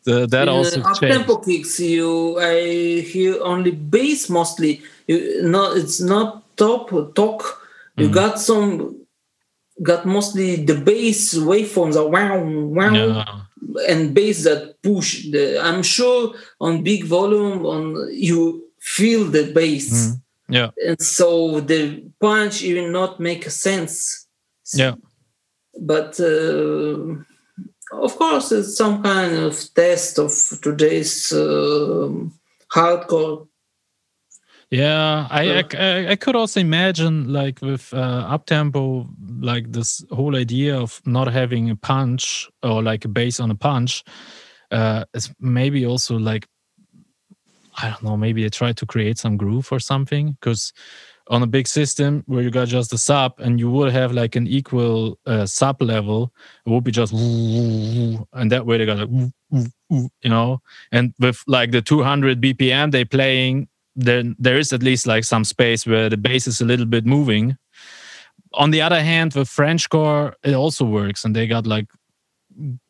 [0.05, 4.81] The- that in also up tempo kicks you i hear only bass mostly.
[5.07, 7.43] You not it's not top talk.
[7.97, 8.13] You Mm.
[8.13, 8.95] got some
[9.81, 13.25] got mostly the bass waveforms are wow wow yeah.
[13.87, 19.91] and bass that push the i'm sure on big volume on you feel the bass.
[19.91, 20.21] Mm.
[20.49, 20.69] yeah.
[20.87, 24.27] And so the punch even not make a sense.
[24.73, 24.95] Yeah.
[25.79, 27.15] But uh,
[27.91, 32.33] of course it's some kind of test of today's um
[32.71, 33.47] hardcore
[34.71, 40.35] Yeah, I, I I- could also imagine like with uh, up tempo, like this whole
[40.35, 44.03] idea of not having a punch or like a bass on a punch,
[44.71, 46.47] uh, is maybe also like
[47.81, 50.73] I don't know, maybe they try to create some groove or something because
[51.29, 54.35] on a big system where you got just a sub and you would have like
[54.35, 56.31] an equal uh, sub level,
[56.65, 59.31] it would be just and that way they got like
[59.89, 65.07] you know, and with like the 200 BPM they playing then there is at least
[65.07, 67.57] like some space where the bass is a little bit moving.
[68.53, 71.87] On the other hand, with Frenchcore, it also works, and they got like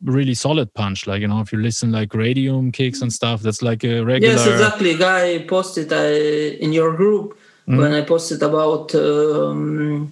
[0.03, 1.05] really solid punch.
[1.07, 4.35] Like you know, if you listen like radium kicks and stuff, that's like a regular.
[4.35, 7.77] yes exactly guy posted uh, in your group Mm.
[7.77, 10.11] when i posted about um,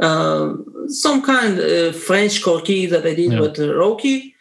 [0.00, 0.54] uh,
[0.88, 3.40] some kind of French corky that I did Yeah.
[3.40, 4.34] with uh, Rocky.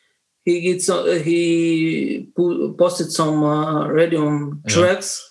[0.46, 2.30] He gets uh, he
[2.78, 4.74] posted some uh, radium Yeah.
[4.74, 5.25] tracks.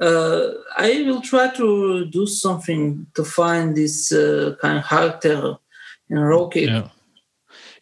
[0.00, 5.56] Uh, I will try to do something to find this uh, kind of character
[6.08, 6.62] in Rocky.
[6.62, 6.88] Yeah.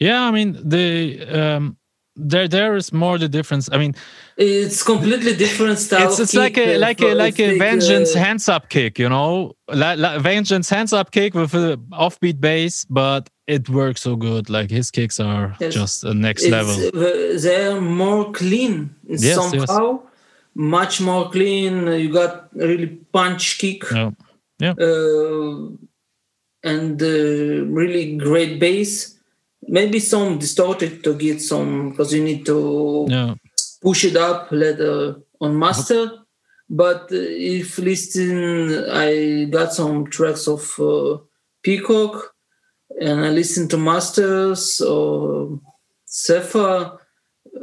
[0.00, 1.76] Yeah, I mean the um
[2.16, 3.68] there there is more the difference.
[3.72, 3.94] I mean
[4.37, 6.09] It's completely different style.
[6.09, 9.09] it's it's like a uh, like a like a vengeance uh, hands up kick, you
[9.09, 9.52] know?
[9.68, 14.50] Like, like vengeance hands up kick with a offbeat bass, but it works so good.
[14.50, 15.74] Like his kicks are Yes.
[15.74, 16.74] just the next it's, level.
[16.74, 19.70] uh, they're more clean Yes, yes.
[20.59, 21.87] Much more clean.
[21.87, 23.85] You got really punch kick.
[24.61, 24.75] Yeah.
[24.77, 25.68] uh,
[26.64, 29.16] and uh, really great bass.
[29.62, 33.35] Maybe some distorted to get some because you need to Yeah.
[33.81, 36.11] push it up later on master.
[36.68, 37.16] But uh,
[37.57, 41.16] if listen i got some tracks of uh,
[41.62, 42.35] peacock
[43.01, 45.61] and i listen to masters or
[46.55, 46.97] uh,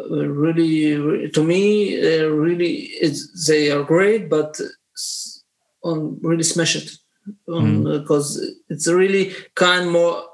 [0.10, 4.60] really to me uh, really it's, they are great but
[5.84, 6.92] on really smash it.
[7.48, 10.26] Because it's really kind more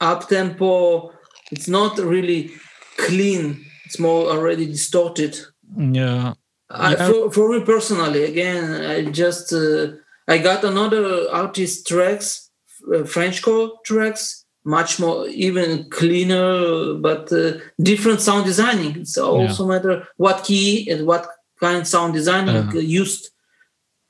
[0.00, 1.12] up tempo.
[1.52, 2.50] It's not really
[2.96, 3.64] clean.
[3.86, 5.38] It's more already distorted.
[5.76, 6.34] Yeah.
[6.70, 9.92] I, for, for me personally, again, I just uh,
[10.26, 12.50] I got another artist tracks,
[12.92, 14.44] uh, Frenchcore tracks,
[14.76, 17.52] much more even cleaner, but uh,
[17.90, 18.92] different sound designing.
[19.00, 21.24] It's also matter what key and what
[21.60, 22.78] kind of sound designing Uh-huh.
[22.78, 23.22] uh, used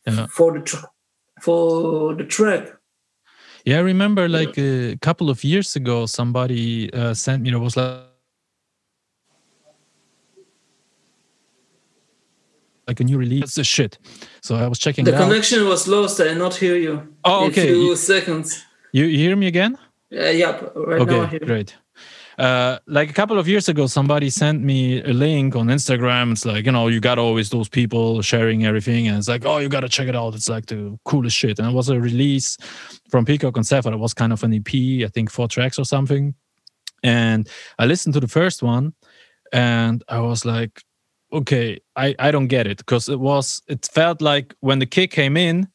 [0.06, 0.26] Yeah.
[0.36, 0.88] for the tr-
[1.44, 2.64] for the track.
[3.64, 7.76] Yeah, I remember like a couple of years ago, somebody uh, sent me, it was
[7.76, 8.00] like,
[12.88, 13.40] like a new release.
[13.40, 13.98] That's the shit.
[14.40, 16.20] So I was checking The connection was lost.
[16.20, 16.94] I not hear you.
[17.24, 17.66] Oh, In okay.
[17.68, 18.64] few You- seconds.
[18.92, 19.76] You, you hear me again?
[20.12, 20.72] Uh, yep.
[20.74, 21.76] Right okay, great.
[22.38, 26.32] Uh, like a couple of years ago, somebody sent me a link on Instagram.
[26.32, 29.58] It's like, you know, you got always those people sharing everything, and it's like, oh,
[29.58, 30.34] you got to check it out.
[30.34, 31.58] It's like the coolest shit.
[31.58, 32.56] And it was a release
[33.10, 33.92] from Peacock and Sefa.
[33.92, 36.34] It was kind of an EP, I think four tracks or something.
[37.02, 38.94] And I listened to the first one,
[39.52, 40.82] and I was like,
[41.32, 45.10] okay, I, I don't get it because it was, it felt like when the kick
[45.10, 45.68] came in,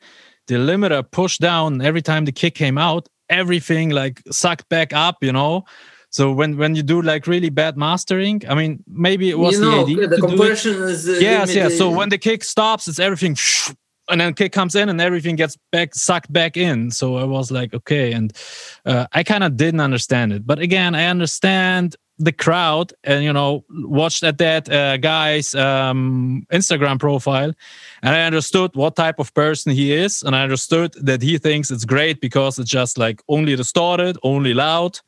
[0.48, 5.18] the limiter pushed down every time the kick came out everything like sucked back up
[5.22, 5.64] you know
[6.10, 9.62] so when when you do like really bad mastering i mean maybe it was you
[9.62, 10.30] know, the idea the to do it.
[10.30, 13.36] compression is uh, yes yeah so when the kick stops it's everything
[14.10, 16.92] and then kick comes in and everything gets back sucked back in.
[16.92, 18.14] So i was like okay.
[18.14, 18.34] And
[18.86, 20.46] uh, i kind of didn't understand it.
[20.46, 26.46] But again i understand the crowd and you know watched at that uh, guy's um,
[26.52, 27.54] instagram profile.
[28.02, 30.24] And i understood what type of person he is.
[30.24, 34.54] And i understood that he thinks it's great because it's just like only distorted only
[34.54, 35.00] loud.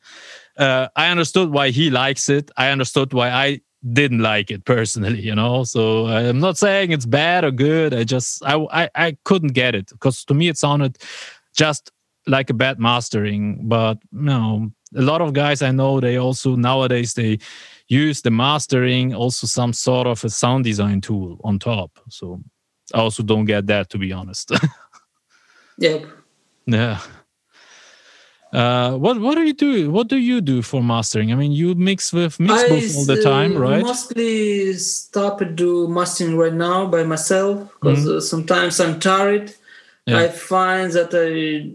[0.56, 2.50] Uh, i understood why he likes it.
[2.56, 3.60] I understood why i
[3.92, 5.64] didn't like it personally you know?
[5.64, 9.74] So i'm not saying it's bad or good i just i i, I couldn't get
[9.74, 10.98] it because to me it sounded
[11.56, 11.90] just
[12.26, 16.56] like a bad mastering but you no a lot of guys i know they also
[16.56, 17.38] nowadays they
[17.88, 22.40] use the mastering also some sort of a sound design tool on top so
[22.94, 24.52] i also don't get that to be honest.
[25.78, 26.06] Yep.
[26.66, 27.00] yeah
[28.52, 31.74] uh what what do you do what do you do for mastering i mean you
[31.74, 36.86] mix with Mixbus all the time uh, right Mostly stop and do mastering right now
[36.86, 39.46] by myself because uh, sometimes I'm tired.
[39.48, 40.10] Mm-hmm.
[40.12, 40.20] Yeah.
[40.20, 41.70] I find that I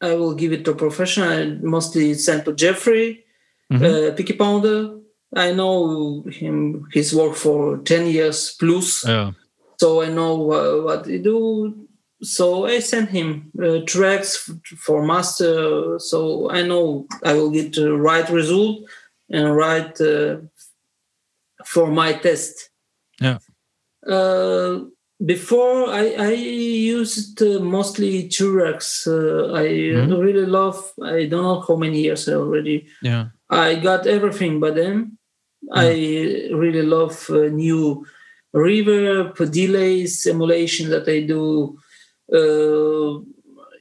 [0.00, 1.28] I will give it to a professional.
[1.28, 3.24] I mostly send to Jeffrey,
[3.70, 3.84] Mhm.
[3.84, 4.96] uh, Picky Pounder.
[5.36, 9.32] I know him his work for ten years plus, yeah
[9.80, 11.74] so I know uh, what he do.
[12.24, 17.92] So I send him uh, tracks for master, so I know I will get the
[17.96, 18.88] right result
[19.30, 20.36] and right uh,
[21.64, 22.70] for my test.
[23.20, 23.38] Yeah.
[24.06, 24.84] Uh,
[25.24, 29.06] before I, I used uh, mostly T-RackS.
[29.06, 30.18] Uh, I Mhm.
[30.20, 30.92] really love.
[31.02, 32.86] I don't know how many years already.
[33.02, 35.18] yeah I got everything by them.
[35.72, 35.88] I
[36.52, 38.04] really love uh, new
[38.54, 41.78] reverb, delays, simulation that I do.
[42.32, 43.20] Uh,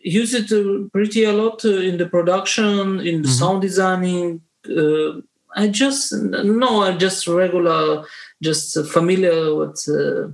[0.03, 3.39] use it uh, pretty a lot uh, in the production, in the Mhm.
[3.39, 4.41] sound designing.
[4.69, 5.21] Uh,
[5.55, 8.03] I just no, I just regular,
[8.41, 10.29] just uh, familiar with, uh,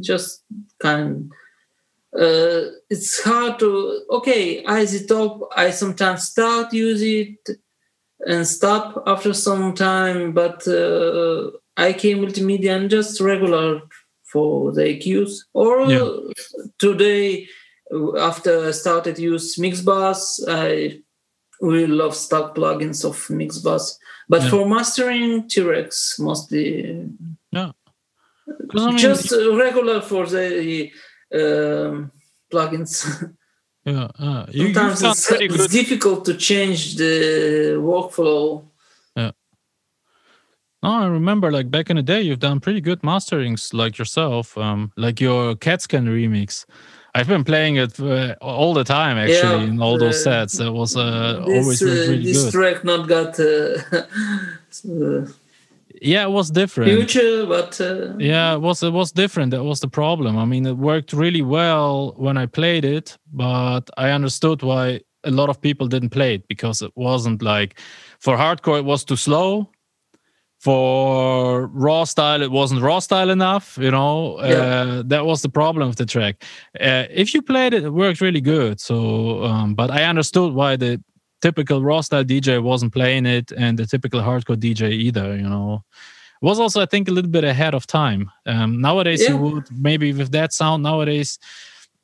[0.00, 0.42] just
[0.80, 1.30] kind.
[2.18, 4.64] Uh, it's hard to okay.
[4.64, 5.48] iZotope.
[5.54, 7.38] I sometimes start use it
[8.26, 10.32] and stop after some time.
[10.32, 13.82] But uh, IK multimedia and just regular
[14.32, 15.30] for the EQs.
[15.54, 16.08] Or Yeah.
[16.78, 17.48] today
[18.18, 21.00] after I started use Mixbus, I
[21.60, 23.96] really love stock plugins of Mixbus.
[24.28, 24.50] But Yeah.
[24.50, 26.64] for mastering T-RackS mostly
[27.52, 27.72] Yeah.
[28.68, 30.90] 'Cause, I mean, just uh, regular for the
[31.40, 32.10] um,
[32.52, 32.92] plugins.
[33.84, 38.64] yeah, uh, you, Sometimes it's, it's difficult to change the workflow.
[40.86, 44.56] No, I remember like back in the day, you've done pretty good masterings like yourself,
[44.56, 46.64] um, like your CatScan remix.
[47.12, 50.58] I've been playing it uh, all the time actually Yeah, in all those uh, sets.
[50.58, 52.52] That was uh, this always really, uh, really this good.
[52.52, 53.78] track not got uh,
[56.00, 57.10] yeah, it was different.
[57.10, 59.50] future, but uh, Yeah, it was it was different.
[59.50, 60.38] That was the problem.
[60.38, 65.32] I mean, it worked really well when I played it, but I understood why a
[65.32, 67.80] lot of people didn't play it because it wasn't like
[68.20, 69.68] for hardcore it was too slow.
[70.66, 73.78] For raw style, it wasn't raw style enough.
[73.80, 74.62] You know, Yeah.
[74.66, 76.34] uh, that was the problem of the track.
[76.80, 78.80] Uh, if you played it, it worked really good.
[78.80, 78.96] So,
[79.44, 81.00] um, but I understood why the
[81.40, 85.36] typical raw style DJ wasn't playing it, and the typical hardcore DJ either.
[85.36, 85.84] You know,
[86.42, 88.22] was also I think a little bit ahead of time.
[88.52, 91.38] Um, nowadays you would maybe with that sound nowadays,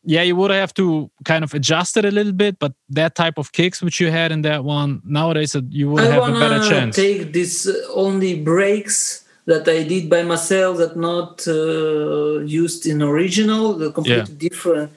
[0.04, 2.58] yeah, you would have to kind of adjust it a little bit.
[2.58, 6.06] But that type of kicks which you had in that one nowadays, you would I
[6.06, 6.96] have a better chance.
[6.96, 13.02] take this uh, only breaks that I did by myself that not uh, used in
[13.02, 14.92] original, the completely different.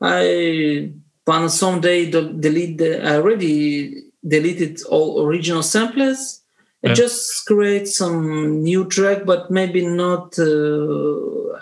[0.00, 0.92] I
[1.26, 3.02] wanna someday delete the.
[3.06, 6.39] I already deleted all original samples.
[6.82, 6.94] Yeah.
[6.94, 11.58] just create some new track, but maybe not uh,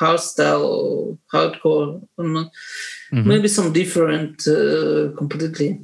[0.00, 2.02] hardstyle, hardcore.
[2.16, 2.50] or not.
[3.12, 3.24] Mhm.
[3.26, 5.80] Maybe some different uh, completely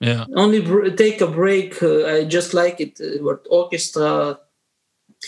[0.00, 1.82] Yeah, only br- take a break.
[1.82, 4.38] Uh, I just like it, uh, what orchestra,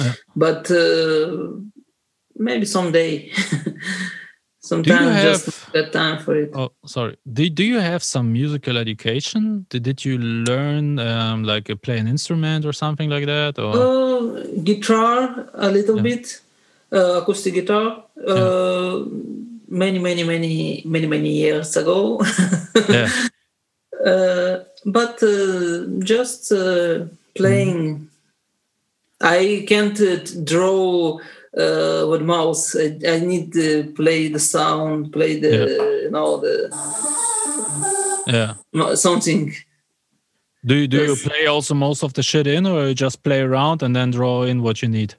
[0.00, 0.12] Yeah.
[0.36, 1.52] but uh,
[2.36, 3.30] maybe someday.
[4.61, 6.50] Sometimes have- just that time for it.
[6.54, 7.16] Oh, sorry.
[7.32, 9.66] Do, do you have some musical education?
[9.70, 13.59] Did, did you learn um, like uh, play an instrument or something like that?
[13.59, 16.02] Or Uh, guitar a little Yeah.
[16.02, 16.40] bit,
[16.92, 18.04] uh, acoustic guitar.
[18.26, 19.04] Uh,
[19.70, 22.22] Many, many, many, many, many years ago.
[22.88, 23.11] yeah,
[24.02, 27.04] uh, but uh, just uh,
[27.34, 28.09] playing.
[29.20, 31.18] I can't uh, draw
[31.59, 32.76] uh, with mouse.
[32.76, 36.70] I, I need to play the sound, play the you know the
[38.26, 38.94] yeah.
[38.94, 39.54] something.
[40.64, 43.40] Do you, do you play also most of the shit in, or you just play
[43.40, 45.14] around and then draw in what you need?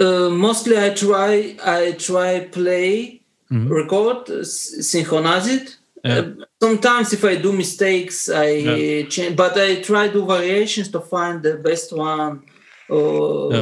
[0.00, 1.56] Uh, mostly, I try.
[1.64, 3.20] I try play,
[3.50, 3.68] Mhm.
[3.70, 5.76] record, uh, synchronize it.
[6.04, 6.18] Yeah.
[6.18, 9.08] Uh, sometimes, if I do mistakes, I Yeah.
[9.08, 9.36] change.
[9.36, 12.42] But I try do variations to find the best one.
[12.88, 13.52] Or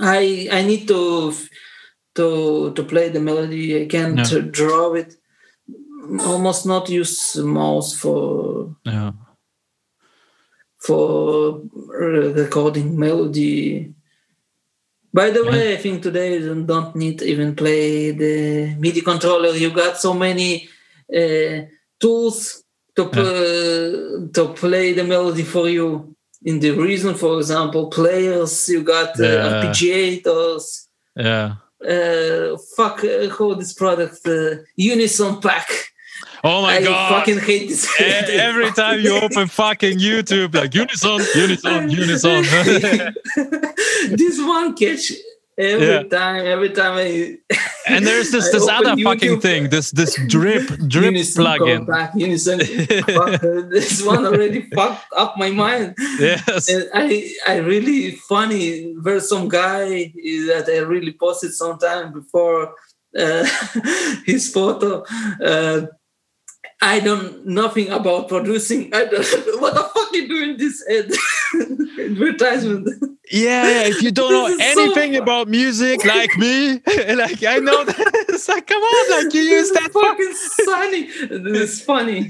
[0.00, 1.32] I I need to
[2.14, 3.82] to to play the melody.
[3.82, 4.40] I can't Yeah.
[4.50, 5.16] draw it.
[6.20, 9.12] Almost not use mouse for Yeah,
[10.78, 11.62] for
[12.34, 13.92] recording melody.
[15.12, 19.50] By the way, I think today you don't need even play the MIDI controller.
[19.56, 20.68] You got so many
[21.20, 21.62] uh,
[21.98, 22.62] tools
[22.96, 26.14] to pl- to play the melody for you.
[26.44, 28.68] In the reason, for example, players.
[28.68, 29.48] You got uh, Yeah.
[29.48, 30.86] arpeggiators.
[31.16, 31.54] yeah.
[31.86, 34.26] Uh, fuck, uh, how this product?
[34.26, 35.68] Uh, Unison Pack.
[36.42, 37.12] Oh my I god!
[37.12, 37.84] I fucking hate this.
[38.00, 42.42] E- Every time you open fucking YouTube, like unison, unison, unison.
[44.16, 45.12] this one catch
[45.58, 46.02] every Yeah.
[46.04, 46.46] time.
[46.46, 47.38] Every time I
[47.88, 51.86] and there's this this other fucking thing, this this drip drip Unison plugin.
[51.86, 52.60] Compact, Unison.
[52.60, 53.40] Fuck,
[53.70, 55.94] this one already fucked up my mind.
[56.18, 56.68] Yes.
[56.68, 58.94] And I I really funny.
[59.02, 60.12] There's some guy
[60.50, 62.74] that I really posted sometime before
[63.18, 63.46] uh,
[64.26, 65.04] his photo.
[65.42, 65.86] Uh,
[66.82, 68.92] I don't nothing about producing.
[68.94, 69.24] I don't
[69.62, 69.88] what the
[70.24, 71.12] doing this ad
[72.00, 72.88] advertisement.
[73.30, 76.74] Yeah, yeah, if you don't know is so anything about music like me,
[77.14, 81.06] like I know that it's like come on, like you use that fucking funny.
[81.52, 82.28] This is funny,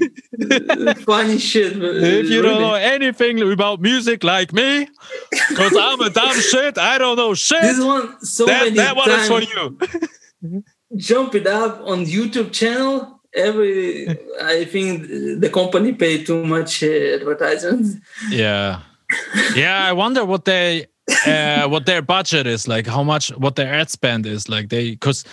[1.03, 1.73] funny shit.
[1.77, 4.87] If you don't know anything about music like me,
[5.49, 7.61] because I'm a dumb shit, I don't know shit.
[7.61, 10.63] this one so that many that one is for you.
[10.95, 13.16] jump it up on YouTube channel.
[13.37, 14.07] Every
[14.41, 15.07] I think
[15.43, 16.87] the company paid too much uh,
[17.19, 18.01] advertisement.
[18.29, 18.81] Yeah,
[19.55, 19.85] yeah.
[19.89, 20.87] I wonder what they,
[21.25, 22.87] uh, what their budget is like.
[22.87, 24.69] How much what their ad spend is like.
[24.69, 25.23] They because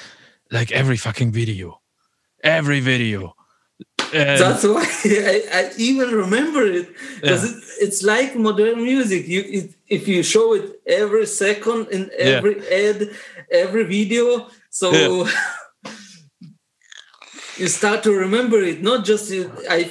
[0.51, 1.81] like every fucking video,
[2.43, 3.35] every video.
[4.13, 6.87] And- That's why I, I even remember it
[7.21, 7.57] because Yeah.
[7.57, 9.27] it, it's like modern music.
[9.27, 13.11] You it, if you show it every second in every ad,
[13.51, 14.47] every video.
[14.71, 14.91] So
[17.59, 18.83] you start to remember it.
[18.83, 19.33] Not just
[19.71, 19.91] I,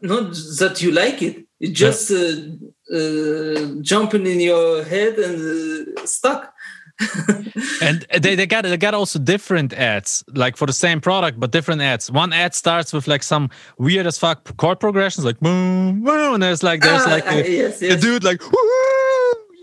[0.00, 1.46] not that you like it.
[1.60, 6.52] It just uh, uh, jumping in your head and uh, stuck.
[7.82, 11.50] and they, they got they got also different ads like for the same product but
[11.50, 13.48] different ads one ad starts with like some
[13.78, 17.50] weird as fuck chord progressions like boom boom and there's like there's Ah, like a,
[17.50, 18.58] yes, a dude like "Woo,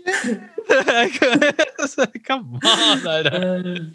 [0.04, 0.48] yeah."
[1.96, 3.90] Like, come on Alter.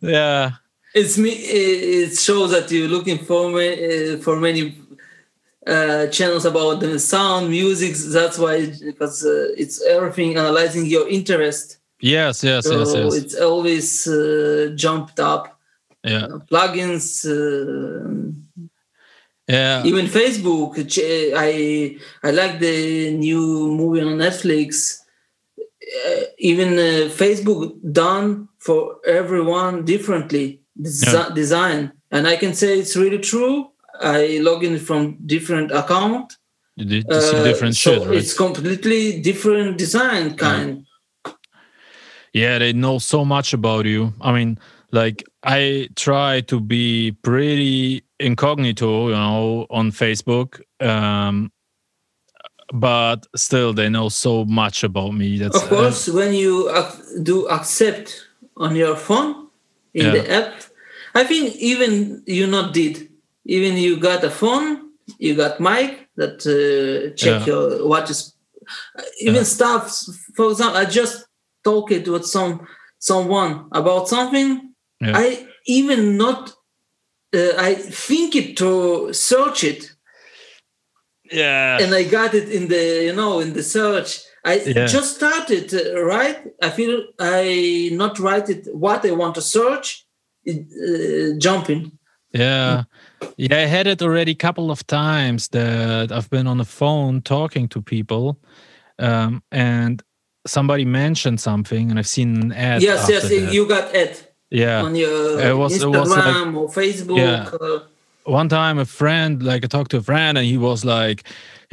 [0.00, 0.50] yeah
[0.94, 4.80] it's me it shows that you're looking for ma- uh, for many
[5.66, 7.94] uh, channels about the sound music.
[7.96, 11.78] That's why because uh, it's everything analyzing your interest.
[12.00, 12.94] Yes yes so yes.
[12.94, 15.58] yes it's always uh, jumped up.
[16.04, 16.28] Yeah.
[16.50, 18.30] Plugins uh,
[19.48, 19.82] yeah.
[19.84, 20.76] even facebook.
[21.36, 25.00] I i like the new movie on netflix.
[26.06, 31.34] Uh, even uh, facebook done for everyone differently desi- Yeah.
[31.34, 31.92] design.
[32.10, 33.70] And i can say it's really true.
[34.00, 36.36] I log in from different account.
[36.76, 38.18] You see uh, different so shit right?
[38.18, 40.84] it's completely different design kind.
[42.32, 44.12] Yeah they know so much about you.
[44.20, 44.58] I mean
[44.90, 51.50] like i try to be pretty incognito you know on facebook um
[52.72, 55.38] but still they know so much about me.
[55.38, 59.43] That's of course when you ac- do accept on your phone
[59.94, 60.12] in Yeah.
[60.16, 60.52] the app
[61.14, 63.08] i think even you not did
[63.44, 64.66] even you got a phone
[65.18, 67.46] you got mic that uh, check Yeah.
[67.46, 68.20] your what is
[69.20, 69.54] even Yeah.
[69.56, 69.82] stuff
[70.36, 71.16] for example i just
[71.64, 72.52] talked it with some
[72.98, 74.48] someone about something
[75.00, 75.16] Yeah.
[75.22, 76.40] i even not
[77.38, 77.74] uh, i
[78.08, 79.80] think it to search it
[81.32, 84.20] yeah and I got it in the you know in the search.
[84.44, 84.86] I Yeah.
[84.86, 86.38] just started uh, right.
[86.62, 90.06] I feel I not write it what I want to search.
[90.44, 91.92] It, uh, jumping.
[92.32, 92.82] Yeah.
[93.36, 97.22] Yeah, I had it already a couple of times that I've been on the phone
[97.22, 98.36] talking to people
[98.98, 100.02] um, and
[100.46, 102.82] somebody mentioned something and I've seen an ad.
[102.82, 103.22] yes, yes.
[103.28, 103.52] that.
[103.54, 104.82] You got it yeah.
[104.82, 107.16] on your It was- it Instagram was like- or Facebook.
[107.18, 107.48] Yeah.
[107.66, 107.80] Uh,
[108.24, 111.22] One time a friend, like I talked to a friend and he was like,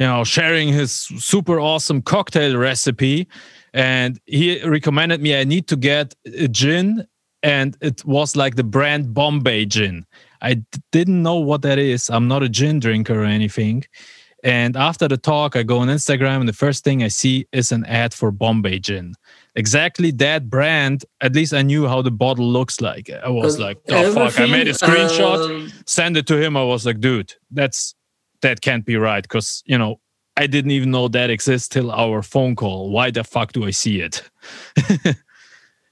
[0.02, 3.28] you know, sharing his super awesome cocktail recipe.
[3.72, 7.06] And he recommended me I need to get a gin
[7.44, 10.04] and it was like the brand Bombay gin.
[10.40, 12.10] I didn't know what that is.
[12.10, 13.84] I'm not a gin drinker or anything.
[14.42, 17.70] And after the talk, I go on Instagram, and the first thing I see is
[17.70, 19.14] an ad for Bombay Gin.
[19.54, 21.04] Exactly that brand.
[21.20, 23.08] At least I knew how the bottle looks like.
[23.08, 26.56] I was like, "Oh fuck!" I made a screenshot, uh, send it to him.
[26.56, 27.94] I was like, "Dude, that's
[28.42, 29.98] that can't be right," because you know
[30.36, 32.90] I didn't even know that exists till our phone call.
[32.90, 34.22] Why the fuck do I see it?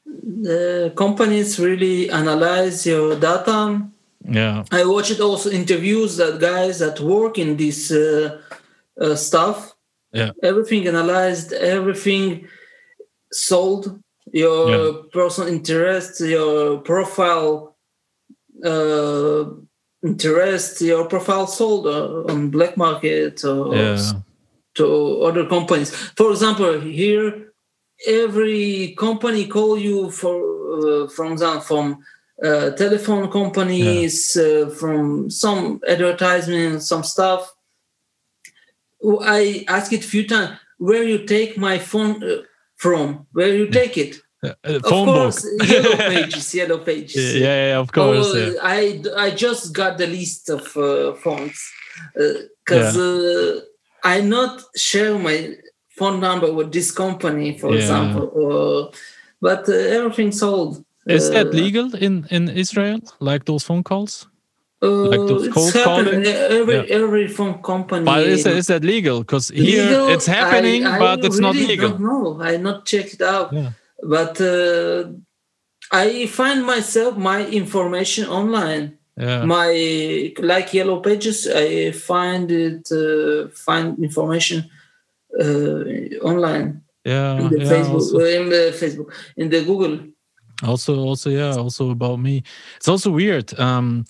[0.05, 3.87] the companies really analyze your data.
[4.29, 8.41] Yeah, I watched also interviews that guys that work in this uh,
[9.01, 9.75] uh, stuff.
[10.13, 10.33] Yeah.
[10.43, 12.47] Everything analyzed, everything
[13.33, 14.01] sold.
[14.33, 14.93] Your Yeah.
[15.13, 17.77] personal interest, your profile
[18.65, 19.45] uh,
[20.03, 24.13] interest, your profile sold uh, on black market or yeah,
[24.75, 25.95] to other companies.
[26.17, 27.53] For example, here
[28.07, 32.05] every company call you for uh, from from
[32.43, 37.55] uh, telephone companies, uh, from some advertisement, some stuff.
[39.23, 42.43] I ask it a few times where you take my phone uh,
[42.77, 44.17] from, where you take it.
[44.43, 45.15] Uh, Of phone book.
[45.35, 47.35] course, yellow pages, yellow pages.
[47.45, 48.27] Yeah, yeah, of course.
[48.33, 48.53] Oh, yeah.
[48.63, 51.59] I I just got the list of uh, phones
[52.65, 53.61] because uh,
[54.03, 55.57] I not share my
[55.99, 57.81] phone number with this company, for Yeah.
[57.81, 58.91] example, or
[59.47, 60.73] but uh, everything sold.
[61.07, 63.01] Is that Uh, legal in in Israel?
[63.29, 64.27] Like those phone calls?
[64.83, 66.25] Uh, Like those cold calling?
[66.59, 66.99] Every Yeah.
[67.01, 68.05] every phone company.
[68.11, 69.17] But is, is that legal?
[69.21, 71.91] Because here Legal, it's happening, I- I but it's not legal.
[71.91, 72.41] Don't.
[72.41, 73.49] I not checked it out.
[73.53, 73.73] Yeah.
[74.03, 75.11] But uh,
[75.93, 78.99] I find myself my information online.
[79.17, 79.45] Yeah.
[79.45, 84.71] my like yellow pages i find it uh, find information
[85.39, 85.85] uh,
[86.23, 87.39] online yeah.
[87.39, 88.19] in the yeah, facebook also.
[88.21, 89.99] in the facebook in the google
[90.63, 92.43] also also yeah also about me
[92.77, 94.07] it's also weird um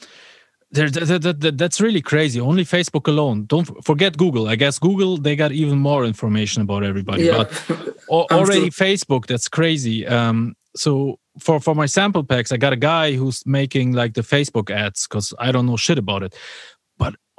[0.73, 2.41] there, that, that, that, that's really crazy.
[2.41, 3.47] Only facebook alone.
[3.47, 4.49] Don't forget google.
[4.49, 7.45] I guess google they got even more information about everybody yeah.
[7.69, 10.07] but already facebook that's crazy.
[10.07, 14.21] Um so for for my sample packs i got a guy who's making like the
[14.21, 16.35] facebook ads because i don't know shit about it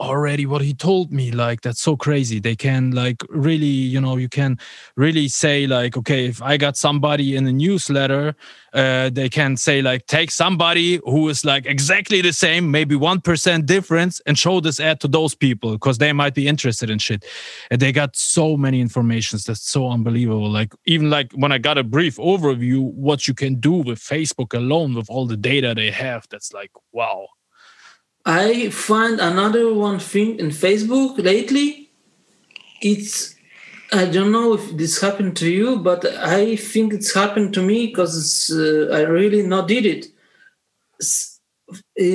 [0.02, 2.39] already what he told me like that's so crazy.
[2.39, 4.58] They can like really you know you can
[4.95, 8.36] really say like okay if i got somebody in a newsletter
[8.74, 13.66] uh, they can say like take somebody who is like exactly the same maybe 1%
[13.66, 17.26] difference and show this ad to those people because they might be interested in shit.
[17.70, 20.49] And they got so many informations that's so unbelievable.
[20.49, 24.54] Like even like when i got a brief overview what you can do with facebook
[24.54, 27.28] alone with all the data they have that's like wow
[28.26, 31.89] I find another one thing in Facebook lately.
[32.82, 33.36] It's
[33.93, 37.88] I don't know if this happened to you, but I think it's happened to me
[37.88, 40.07] because uh, I really not did it.
[41.99, 42.05] Uh,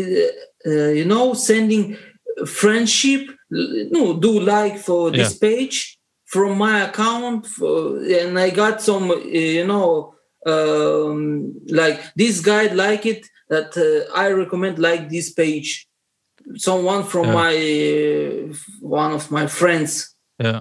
[0.66, 1.96] uh, you know, sending
[2.46, 3.28] friendship.
[3.50, 5.48] No, do like for this yeah.
[5.48, 9.10] page from my account, for, and I got some.
[9.10, 10.14] Uh, you know,
[10.46, 15.86] um, like this guy like it that uh, I recommend like this page
[16.54, 17.34] someone from yeah.
[17.34, 20.14] my uh, one of my friends.
[20.38, 20.60] Yeah.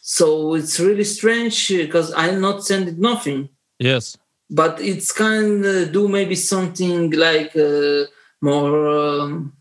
[0.00, 3.50] So it's really strange because I not sending nothing.
[3.78, 4.16] Yes.
[4.48, 8.06] But it's kind of do maybe something like uh,
[8.40, 9.52] more um,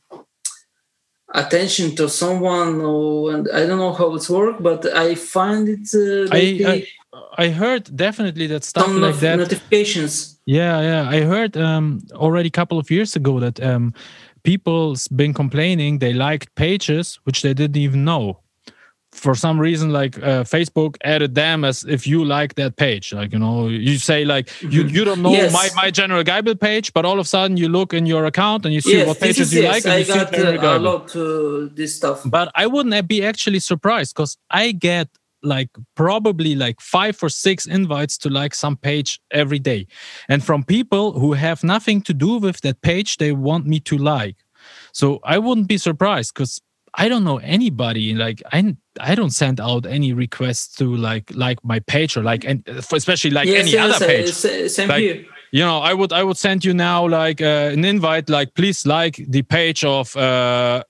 [1.34, 5.88] attention to someone, or and I don't know how it's work, but I find it.
[5.93, 6.41] Uh, I,
[6.74, 6.88] I,
[7.38, 9.38] I heard definitely that stuff like that.
[9.38, 10.39] Notifications.
[10.45, 11.07] Yeah, yeah.
[11.07, 13.93] I heard um, already a couple of years ago that um,
[14.44, 18.40] people's been complaining they liked pages which they didn't even know.
[19.12, 23.34] For some reason like uh, facebook added them as if you like that page like
[23.34, 25.52] you know you say like you you don't know yes.
[25.52, 28.66] my my general Geibel page but all of a sudden you look in your account
[28.66, 30.78] and you see yes, what pages you yes, like and I you got see uh,
[30.78, 32.22] a lot uh, this stuff.
[32.24, 35.08] But i wouldn't be actually surprised because i get
[35.44, 39.88] like probably like five or six invites to like some page every day.
[40.28, 43.98] And from people who have nothing to do with that page they want me to
[43.98, 44.38] like.
[44.92, 46.60] So i wouldn't be surprised because
[46.96, 51.64] i don't know anybody like i i don't send out any requests to like like
[51.64, 54.32] my page or like and especially like any other page.
[54.32, 55.26] same like, here.
[55.52, 58.86] you know i would i would send you now like uh, an invite like please
[58.86, 60.84] like the page of uh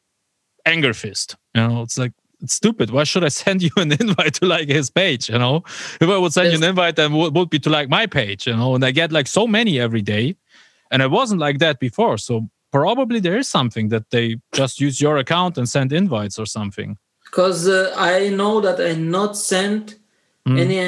[0.66, 2.92] Angerfist you know it's like it's stupid.
[2.92, 5.30] Why should I send you an invite to like his page?
[5.30, 5.64] You know,
[6.00, 6.60] if I would send yes.
[6.60, 8.48] you an invite, then would, would be to like my page.
[8.48, 10.36] You know, and I get like so many every day,
[10.92, 12.18] and it wasn't like that before.
[12.18, 16.46] So probably there is something that they just use your account and send invites or
[16.46, 16.98] something.
[17.26, 20.00] Because uh, I know that I not sent
[20.48, 20.60] mm.
[20.60, 20.80] any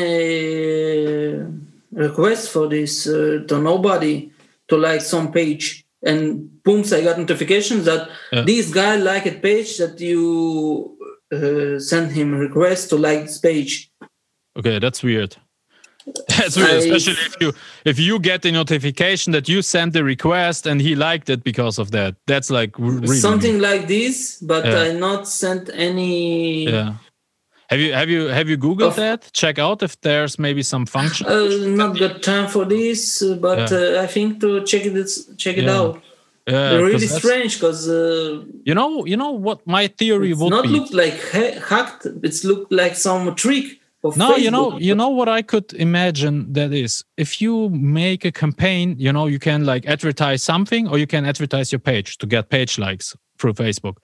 [1.36, 1.46] uh,
[1.92, 4.32] request for this uh, to nobody
[4.70, 8.42] to like some page and boom i got notifications that yeah.
[8.42, 10.98] this guy liked a page that you
[11.32, 13.92] uh, send him a request to like this page.
[14.58, 15.38] Okay, that's weird.
[16.30, 17.54] That's weird, I, especially if you
[17.86, 21.78] if you get the notification that you sent the request and he liked it because
[21.78, 22.16] of that.
[22.26, 23.82] That's like really something weird.
[23.82, 24.80] like this, but yeah.
[24.80, 26.66] I not sent any.
[26.66, 26.96] Yeah.
[27.70, 29.30] Have you have you have you googled of, that?
[29.34, 31.28] Check out if there's maybe some function.
[31.28, 34.00] Uh, not got time for this, but yeah.
[34.00, 35.08] uh, I think to check it
[35.38, 35.78] check it yeah.
[35.78, 36.02] out.
[36.48, 40.70] Really strange because uh, you know, you know what my theory would not be.
[40.70, 42.08] look like ha- hacked.
[42.24, 43.80] It's looked like some trick.
[44.04, 44.40] Of no, Facebook.
[44.40, 48.96] you know, you know what I could imagine that is if you make a campaign,
[48.98, 52.50] you know, you can like advertise something or you can advertise your page to get
[52.50, 53.98] page likes through Facebook.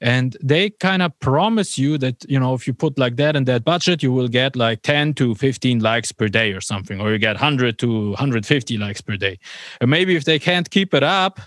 [0.00, 3.44] And they kind of promise you that, you know, if you put like that in
[3.44, 7.10] that budget, you will get like 10 to 15 likes per day or something, or
[7.10, 9.38] you get 100 to 150 likes per day.
[9.80, 11.40] And maybe if they can't keep it up,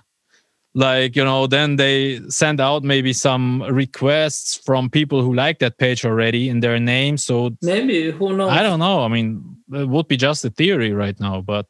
[0.78, 5.80] like you know then they send out maybe some requests from people who like that
[5.80, 7.18] page already in their name.
[7.18, 8.52] So maybe who knows?
[8.52, 9.02] I don't know.
[9.02, 11.66] I mean it would be just a theory right now but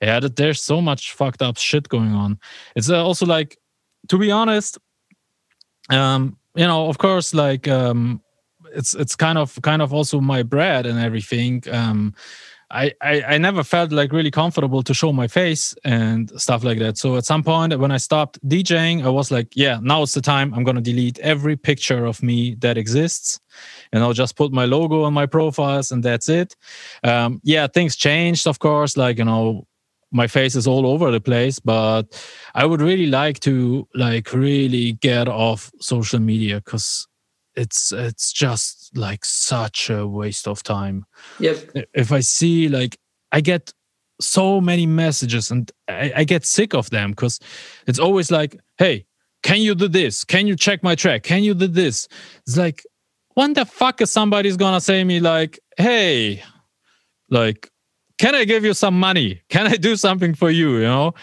[0.00, 2.38] yeah that there's so much fucked up shit going on.
[2.76, 3.56] It's uh, also like
[4.08, 4.78] to be honest
[5.88, 8.20] um you know of course like um
[8.74, 11.62] it's it's kind of kind of also my bread and everything.
[11.70, 12.14] Um
[12.74, 16.80] I, I, I never felt like really comfortable to show my face and stuff like
[16.80, 16.98] that.
[16.98, 20.20] So at some point when I stopped DJing, I was like, yeah, now it's the
[20.20, 20.52] time.
[20.52, 23.38] I'm gonna delete every picture of me that exists,
[23.92, 26.56] and I'll just put my logo on my profiles, and that's it.
[27.04, 28.96] Um, yeah, things changed, of course.
[28.96, 29.66] Like you know,
[30.10, 32.04] my face is all over the place, but
[32.54, 37.06] I would really like to like really get off social media because
[37.56, 41.04] it's it's just like such a waste of time.
[41.40, 41.86] Yep.
[41.94, 42.98] If i see like
[43.32, 43.72] i get
[44.20, 47.40] so many messages and i, I get sick of them because
[47.86, 49.06] it's always like hey
[49.44, 50.24] can you do this?
[50.24, 51.22] Can you check my track?
[51.22, 52.08] Can you do this?
[52.46, 52.82] It's like
[53.34, 56.42] when the fuck is somebody's gonna say me like hey
[57.28, 57.70] like
[58.18, 59.42] can I give you some money?
[59.48, 60.76] Can I do something for you?
[60.76, 61.14] You know?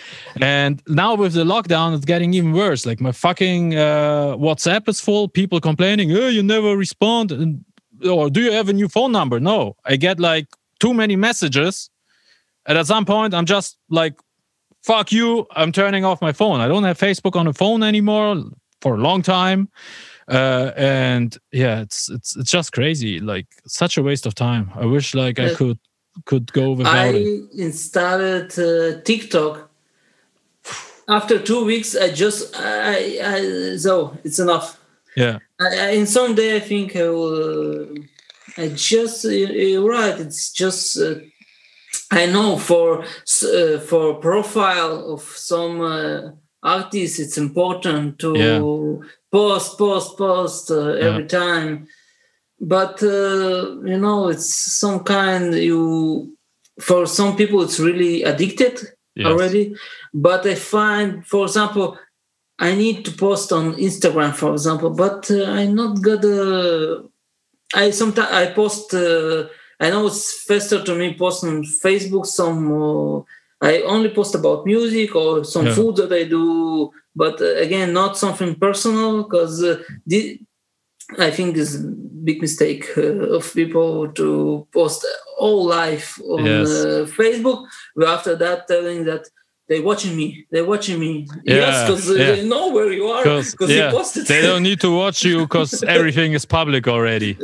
[0.41, 2.85] And now with the lockdown, it's getting even worse.
[2.85, 7.31] Like my fucking uh, WhatsApp is full, people complaining, oh, you never respond.
[7.31, 7.63] And,
[8.07, 9.39] or do you have a new phone number?
[9.39, 10.47] No, I get like
[10.79, 11.89] too many messages.
[12.65, 14.15] And at some point, I'm just like,
[14.83, 15.47] fuck you.
[15.51, 16.59] I'm turning off my phone.
[16.59, 18.43] I don't have Facebook on the phone anymore
[18.81, 19.69] for a long time.
[20.27, 23.19] Uh, and yeah, it's it's it's just crazy.
[23.19, 24.71] Like such a waste of time.
[24.75, 25.79] I wish like I could
[26.25, 27.51] could go without I it.
[27.57, 29.69] installed uh, TikTok.
[31.07, 34.79] After two weeks, I just I, I so it's enough.
[35.15, 35.39] Yeah.
[35.59, 37.95] I, in some day, I think I will.
[38.57, 40.19] I just you're right.
[40.19, 41.15] It's just uh,
[42.11, 46.31] I know for uh, for profile of some uh,
[46.63, 48.59] artists, it's important to yeah.
[49.31, 51.27] post, post, post uh, every yeah.
[51.27, 51.87] time
[52.61, 56.37] but uh, you know it's some kind you
[56.79, 58.79] for some people it's really addicted
[59.15, 59.27] yes.
[59.27, 59.75] already
[60.13, 61.97] but i find for example
[62.59, 67.01] i need to post on instagram for example but uh, i'm not gonna
[67.73, 69.47] i sometimes i post uh,
[69.79, 73.21] i know it's faster to me post on facebook some uh,
[73.61, 75.73] i only post about music or some yeah.
[75.73, 79.81] food that i do but uh, again not something personal because uh,
[81.19, 81.77] I think is
[82.23, 85.05] big mistake uh, of people to post
[85.37, 86.69] all life on yes.
[86.69, 87.65] uh, Facebook.
[87.95, 89.27] But after that, telling that
[89.67, 91.27] they're watching me, they're watching me.
[91.43, 92.31] Yeah, yes, because uh, yeah.
[92.31, 93.87] they know where you are because yeah.
[93.87, 94.27] you posted.
[94.27, 97.37] They don't need to watch you because everything is public already.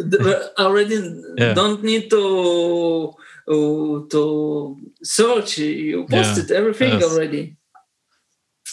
[0.58, 0.98] already
[1.38, 1.54] yeah.
[1.54, 3.14] don't need to
[3.48, 5.58] uh, to search.
[5.58, 7.04] You posted everything yes.
[7.04, 7.56] already.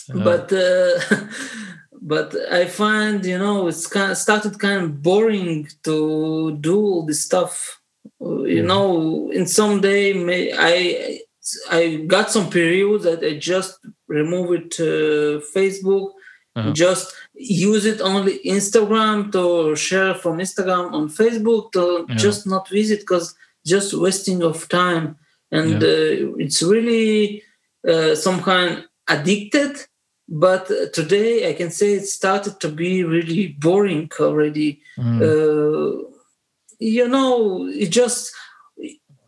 [0.09, 1.01] But uh,
[2.05, 7.07] but I find you know it's kind of started kind of boring to do all
[7.07, 7.81] this stuff.
[8.21, 11.21] You know, in some day may I
[11.71, 16.13] I got some periods that I just remove it to Facebook,
[16.55, 16.73] uh-huh.
[16.73, 22.15] just use it only Instagram to share from Instagram on Facebook to yeah.
[22.15, 23.35] just not visit because
[23.65, 25.17] just wasting of time
[25.51, 25.89] and yeah.
[25.89, 27.43] uh, it's really
[27.89, 29.77] uh, some kind addicted
[30.29, 35.21] but today i can say it started to be really boring already mm.
[35.21, 36.09] uh,
[36.79, 38.33] you know it just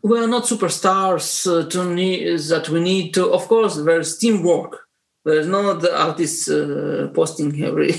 [0.01, 4.87] we are not superstars uh, to need that we need to of course there's teamwork
[5.25, 7.91] there's not the artists uh, posting every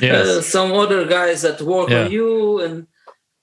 [0.00, 0.26] yes.
[0.26, 2.04] Uh, some other guys that work yeah.
[2.04, 2.86] on you and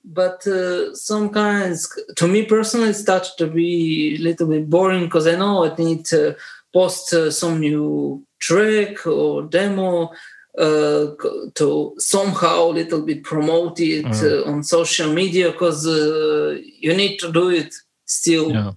[0.04, 5.04] but uh, some kinds to me personally it started to be a little bit boring
[5.04, 6.36] because i know i need to
[6.72, 10.10] post uh, some new track or demo
[10.58, 11.06] uh,
[11.54, 14.46] to somehow a little bit promote it mm.
[14.46, 17.74] uh, on social media because uh, you need to do it
[18.04, 18.50] still.
[18.50, 18.72] Yeah.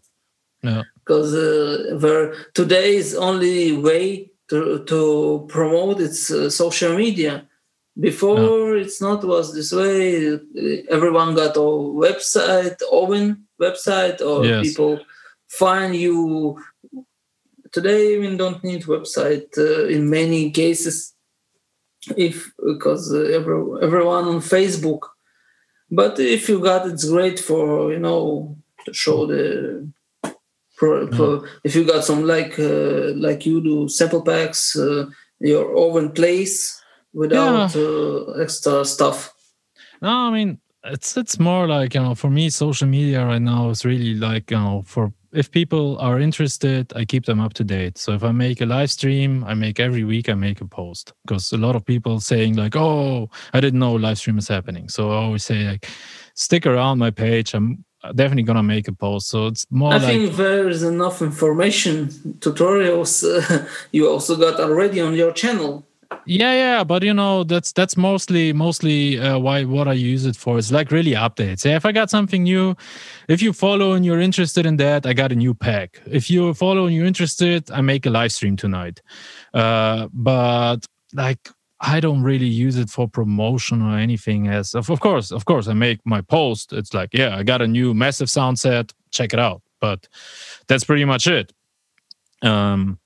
[0.64, 0.84] Yeah.
[1.00, 7.48] Because uh, today's only way to, to promote its uh, social media.
[8.00, 10.40] Before it's not was this way.
[10.90, 14.68] Everyone got a website, own website, or yes.
[14.68, 15.00] people
[15.50, 16.58] find you
[17.72, 21.14] today we don't need website uh, in many cases
[22.18, 25.02] if because uh, every, everyone on facebook.
[25.90, 29.88] But if you got it's great for you know to show the
[30.78, 35.10] pro, pro, if you got some like uh, like you do sample packs uh,
[35.40, 36.82] your own place
[37.14, 37.82] without yeah.
[37.82, 39.34] Uh, extra stuff.
[40.02, 43.70] No i mean it's it's more like you know for me social media right now
[43.70, 47.64] is really like you know for if people are interested, I keep them up to
[47.64, 47.98] date.
[47.98, 51.14] So if I make a live stream, I make every week I make a post
[51.26, 54.90] because a lot of people saying like, "Oh, I didn't know live stream is happening."
[54.90, 55.88] So I always say like,
[56.36, 57.54] stick around my page.
[57.54, 59.30] I'm definitely gonna make a post.
[59.30, 59.94] So it's more.
[59.94, 62.08] I like, think there's enough information,
[62.40, 65.86] tutorials uh, you also got already on your channel
[66.26, 70.36] yeah yeah but you know that's that's mostly mostly uh, why what i use it
[70.36, 70.58] for.
[70.58, 71.66] Is like really updates.
[71.66, 72.76] Yeah, if i got something new
[73.28, 76.02] if you follow and you're interested in that i got a new pack.
[76.06, 79.02] If you follow and you're interested i make a live stream tonight.
[79.54, 81.50] Uh, but like
[81.80, 85.68] i don't really use it for promotion or anything as of, of course of course
[85.68, 86.74] i make my post.
[86.74, 88.94] It's like yeah i got a new massive sound set.
[89.12, 89.62] Check it out.
[89.80, 90.08] But
[90.68, 91.52] that's pretty much it.
[92.44, 93.00] Um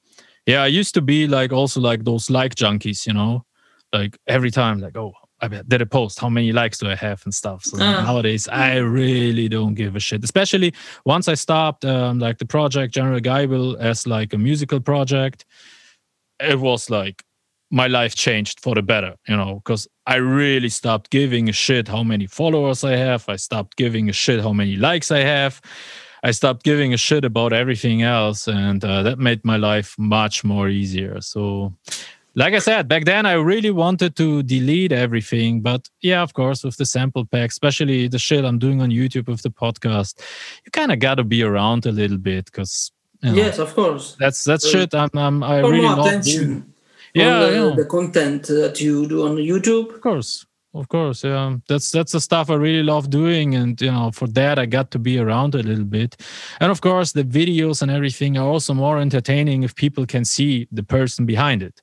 [0.45, 3.45] yeah i used to be like also like those like junkies you know?
[3.93, 7.21] Like every time like oh i did a post how many likes do i have?
[7.25, 7.63] and stuff.
[7.63, 8.01] So uh.
[8.01, 10.73] nowadays i really don't give a shit especially
[11.05, 15.45] once i stopped um, like the project general Geibel as like a musical project
[16.39, 17.23] it was like
[17.71, 19.55] my life changed for the better you know?
[19.63, 24.09] Because i really stopped giving a shit how many followers i have i stopped giving
[24.09, 25.61] a shit how many likes i have
[26.25, 30.43] I stopped giving a shit about everything else, and uh, that made my life much
[30.43, 31.21] more easier.
[31.21, 31.71] So,
[32.33, 36.63] like I said, back then I really wanted to delete everything, but yeah, of course,
[36.63, 40.19] with the sample pack, especially the shit I'm doing on YouTube with the podcast,
[40.65, 42.91] you kind of got to be around a little bit because.
[43.21, 44.15] You know, yes, of course.
[44.19, 44.95] That's that's uh, shit.
[44.95, 46.43] I'm, I'm I really love attention.
[46.43, 46.73] doing.
[47.13, 47.75] Yeah, the, yeah.
[47.75, 49.93] the content that you do on YouTube.
[49.93, 50.44] Of course,
[50.75, 51.23] of course.
[51.23, 54.65] Yeah, that's that's the stuff I really love doing, and you know, for that I
[54.65, 56.17] got to be around a little bit.
[56.59, 60.67] And of course, the videos and everything are also more entertaining if people can see
[60.71, 61.81] the person behind it.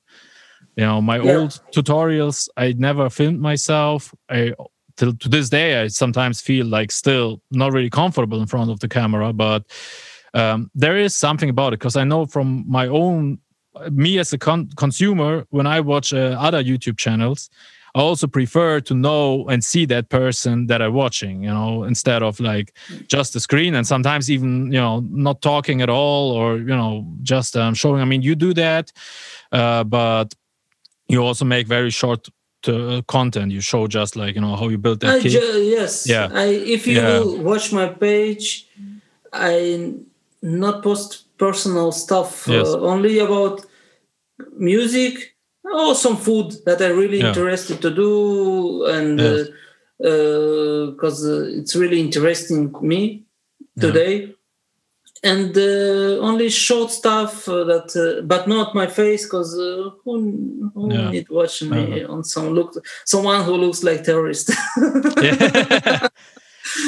[0.75, 1.37] You know, my Yeah.
[1.37, 4.13] old tutorials, I never filmed myself.
[4.29, 4.53] I
[4.95, 8.79] till to this day, I sometimes feel like still not really comfortable in front of
[8.79, 9.63] the camera, but
[10.33, 13.39] um, there is something about it because I know from my own
[13.91, 17.49] me as a con- consumer when I watch uh, other YouTube channels,
[17.95, 22.23] I also prefer to know and see that person that I'm watching, you know, instead
[22.23, 22.73] of like
[23.07, 27.05] just the screen and sometimes even, you know, not talking at all or, you know,
[27.21, 28.01] just um, showing.
[28.01, 28.91] I mean, you do that,
[29.51, 30.33] uh, but
[31.07, 32.27] you also make very short
[32.67, 33.51] uh, content.
[33.51, 36.07] You show just like, you know, how you built that ju- yes.
[36.07, 36.29] Yeah.
[36.33, 37.23] I, if you Yeah.
[37.23, 38.67] watch my page,
[39.31, 39.93] I
[40.41, 42.47] not post personal stuff.
[42.47, 42.67] Yes.
[42.67, 43.65] Uh, only about
[44.57, 45.32] music
[45.63, 47.29] or some food that I really Yeah.
[47.29, 49.47] interested to do, and Yes.
[49.97, 53.23] because uh, it's really interesting me
[53.79, 54.33] today.
[55.25, 60.69] And uh, only short stuff uh, that, uh, but not my face, because uh, who,
[60.73, 61.11] who Yeah.
[61.11, 64.51] need watch me on some look, someone who looks like terrorist.
[65.21, 66.07] yeah,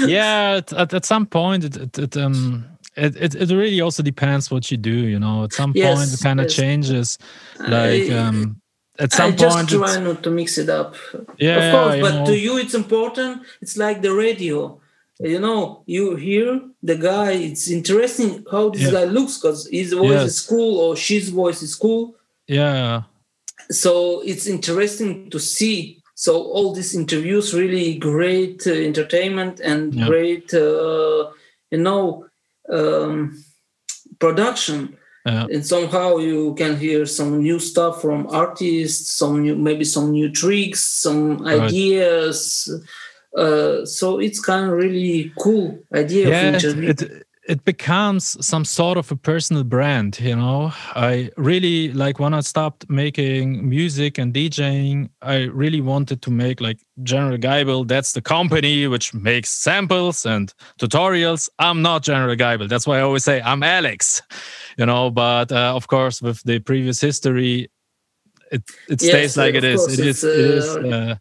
[0.06, 2.66] yeah at, at, some point it, it, it um
[2.96, 6.20] it, it, it really also depends what you do you know at some point it
[6.22, 6.56] kind of yes.
[6.56, 7.18] changes
[7.68, 8.60] like um
[9.00, 10.96] at I some just point try not to mix it up.
[11.38, 12.26] Yeah, of course, but know.
[12.28, 13.44] to you it's important.
[13.62, 14.80] It's like the radio.
[15.20, 17.32] You know, you hear the guy.
[17.32, 18.92] It's interesting how this Yeah.
[18.92, 20.32] guy looks because his voice Yes.
[20.32, 22.16] is cool or she's voice is cool.
[22.48, 23.04] yeah
[23.84, 23.92] So
[24.32, 26.02] it's interesting to see.
[26.16, 30.08] So all these interviews really great uh, entertainment and Yeah.
[30.10, 31.22] great, uh,
[31.72, 32.26] you know,
[32.78, 33.18] um,
[34.20, 34.78] production
[35.26, 35.46] yeah.
[35.52, 40.30] And somehow you can hear some new stuff from artists some new maybe some new
[40.32, 41.62] tricks some Right.
[41.62, 42.70] ideas.
[43.36, 48.98] Uh, so it's kind of really cool idea yeah of it, it becomes some sort
[48.98, 54.34] of a personal brand you know i really like when i stopped making music and
[54.34, 60.26] djing i really wanted to make like general geibel that's the company which makes samples
[60.26, 64.22] and tutorials i'm not general geibel that's why i always say i'm alex
[64.78, 67.70] you know but uh, of course with the previous history
[68.52, 69.88] it it Yes, stays like it is.
[69.88, 70.24] it is.
[70.24, 71.16] is it is uh, uh,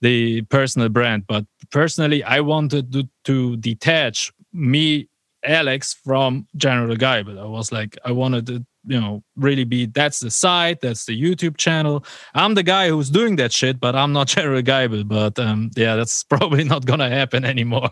[0.00, 5.08] the personal brand but personally i wanted to, to detach me
[5.44, 10.18] alex from general geibel i was like i wanted to you know really be that's
[10.20, 12.04] the site that's the youtube channel.
[12.34, 15.94] I'm the guy who's doing that shit but i'm not general geibel but um yeah
[15.94, 17.90] that's probably not gonna happen anymore.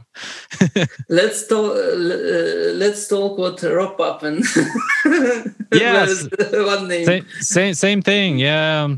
[1.09, 1.95] Let's talk uh,
[2.75, 4.43] let's talk what Rob Papen
[5.05, 6.29] and Yes.
[6.53, 7.05] one name?
[7.07, 8.89] Same, same same thing yeah.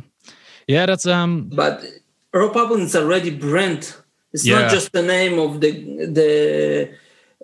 [0.67, 1.85] Yeah that's um but
[2.33, 3.95] Rob Papen is already brand.
[4.33, 4.61] It's Yeah.
[4.63, 5.73] not just the name of the
[6.19, 6.89] the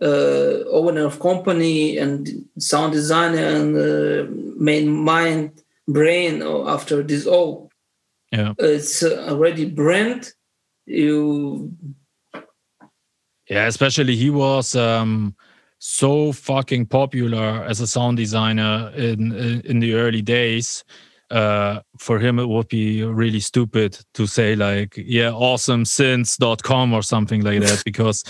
[0.00, 2.28] uh, owner of company and
[2.58, 7.70] sound designer and uh, main mind brain after this all.
[8.32, 8.54] Yeah.
[8.58, 10.32] It's already brand.
[10.86, 11.72] You
[13.48, 15.34] Yeah, especially he was um,
[15.78, 19.32] so fucking popular as a sound designer in
[19.64, 20.84] in, the early days.
[21.30, 27.42] Uh, for him, it would be really stupid to say like, "Yeah, awesomesynths.com or something
[27.42, 28.24] like that," because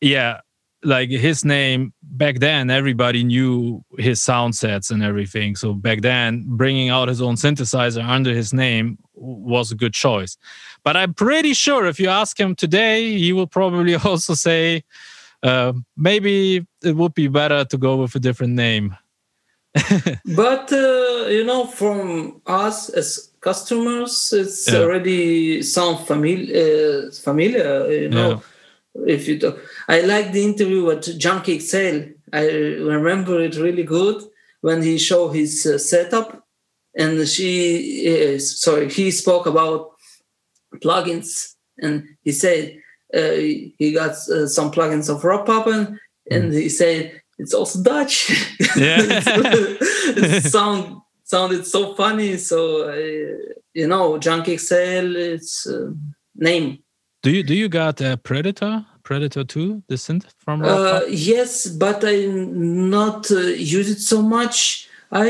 [0.00, 0.40] yeah,
[0.84, 5.56] like his name back then, everybody knew his sound sets and everything.
[5.56, 10.36] So back then, bringing out his own synthesizer under his name was a good choice.
[10.82, 14.84] But I'm pretty sure if you ask him today, he will probably also say,
[15.42, 18.96] uh, maybe it would be better to go with a different name.
[20.36, 24.78] but uh, you know from us as customers it's Yeah.
[24.82, 28.40] already sound familiar uh, familiar you know
[29.06, 31.96] if you talk i like the interview with Junkie XL
[32.32, 32.44] i
[32.94, 34.22] remember it really good
[34.60, 36.46] when he showed his uh, setup
[36.96, 39.92] and she uh, sorry he spoke about
[40.76, 42.76] plugins and he said
[43.14, 43.32] uh,
[43.78, 45.98] he got uh, some plugins of Rob Papen
[46.30, 48.30] and he said it's also Dutch.
[48.76, 48.98] Yeah.
[49.00, 52.36] it sound sounded so funny.
[52.38, 55.90] So uh, you know, Junk XL, it's uh,
[56.34, 56.83] name.
[57.24, 62.04] Do you do you got a Predator Predator 2, the synth from uh, yes, but
[62.04, 64.88] I not uh, use it so much.
[65.10, 65.28] I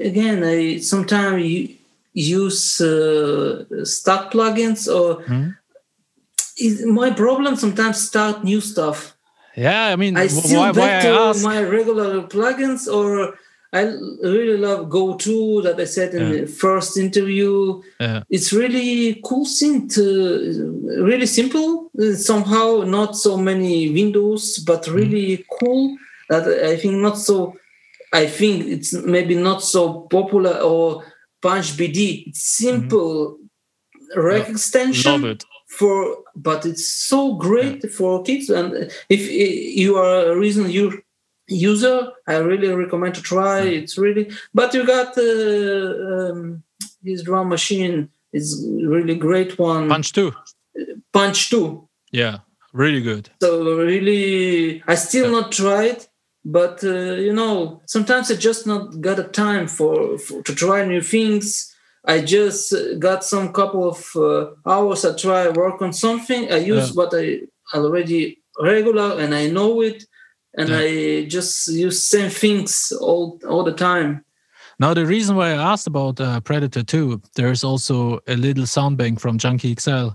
[0.00, 1.70] again, I sometimes
[2.12, 5.54] use uh, stock plugins or Mhm.
[6.58, 9.14] is my problem sometimes start new stuff.
[9.56, 11.44] yeah, I mean, I still why, why back I to ask?
[11.44, 13.38] my regular plugins, or
[13.74, 13.84] I
[14.22, 16.40] really love Go2 that I said in Yeah.
[16.42, 17.80] the first interview.
[18.00, 18.22] Yeah.
[18.28, 21.90] It's really cool synth, uh, really simple.
[21.98, 24.94] uh, Somehow not so many windows, but Mm-hmm.
[24.96, 25.96] really cool.
[26.28, 27.54] That I think not so.
[28.12, 31.04] I think it's maybe not so popular or
[31.40, 32.24] Punch BD.
[32.28, 33.38] It's simple
[34.16, 35.22] rack extension Mm-hmm.
[35.24, 35.44] Love it.
[35.78, 38.68] for but it's so great for kids and
[39.08, 39.20] if
[39.82, 40.84] you are a reason you
[41.48, 46.62] user i really recommend to try it's really but you got uh, um,
[47.04, 50.32] his drum machine is really great one Punch 2.
[51.12, 52.38] punch 2 Yeah,
[52.72, 53.30] really good.
[53.42, 56.06] so really i still not tried
[56.44, 60.84] but uh, you know sometimes i just not got a time for, for to try
[60.84, 61.74] new things
[62.04, 66.88] i just got some couple of uh, hours i try work on something i use
[66.88, 66.94] Yeah.
[66.98, 67.40] what i
[67.74, 70.04] already regular and i know it
[70.58, 70.78] and Yeah.
[70.80, 74.24] i just use same things all all the time
[74.78, 78.96] Now, the reason why I asked about uh, Predator 2, there's also a little sound
[78.96, 80.08] bank from Junkie XL.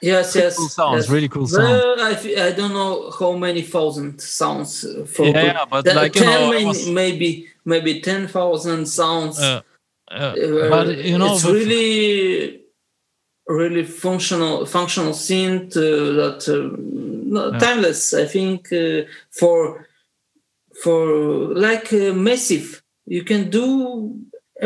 [0.00, 1.10] yes yes cool sounds, yes.
[1.14, 1.64] really cool sound.
[1.64, 2.12] well, I,
[2.48, 4.70] I don't know how many thousand sounds
[5.14, 7.30] for Yeah, yeah, but That- like, you 10 know, may- was- maybe
[7.64, 9.62] maybe 10,000 sounds Uh,
[10.10, 12.60] uh, Uh, but you know, it's with- really
[13.48, 15.72] really functional functional synth
[16.20, 16.58] that uh,
[17.34, 17.58] no, Yeah.
[17.64, 19.00] timeless i think uh,
[19.40, 19.58] for
[20.82, 21.00] for
[21.66, 22.66] like uh, massive.
[23.16, 23.66] You can do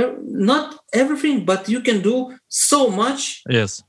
[0.01, 0.13] uh,
[0.51, 0.67] not
[1.03, 2.17] everything but you can do
[2.69, 3.23] so much.
[3.59, 3.83] Yes,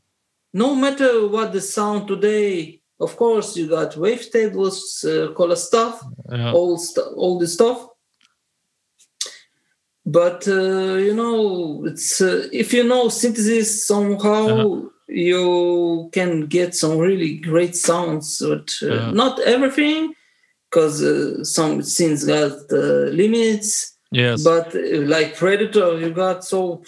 [0.53, 5.93] no matter what the sound today of course you got wavetables uh, color stuff
[6.31, 7.79] yeah, all st- all this stuff.
[10.05, 14.89] But uh, you know it's uh, if you know synthesis somehow Uh-huh.
[15.09, 19.11] You can get some really great sounds but uh, Yeah.
[19.11, 20.13] not everything
[20.69, 24.43] because uh, some synths got uh, limits yes.
[24.43, 26.83] but uh, like predator you got so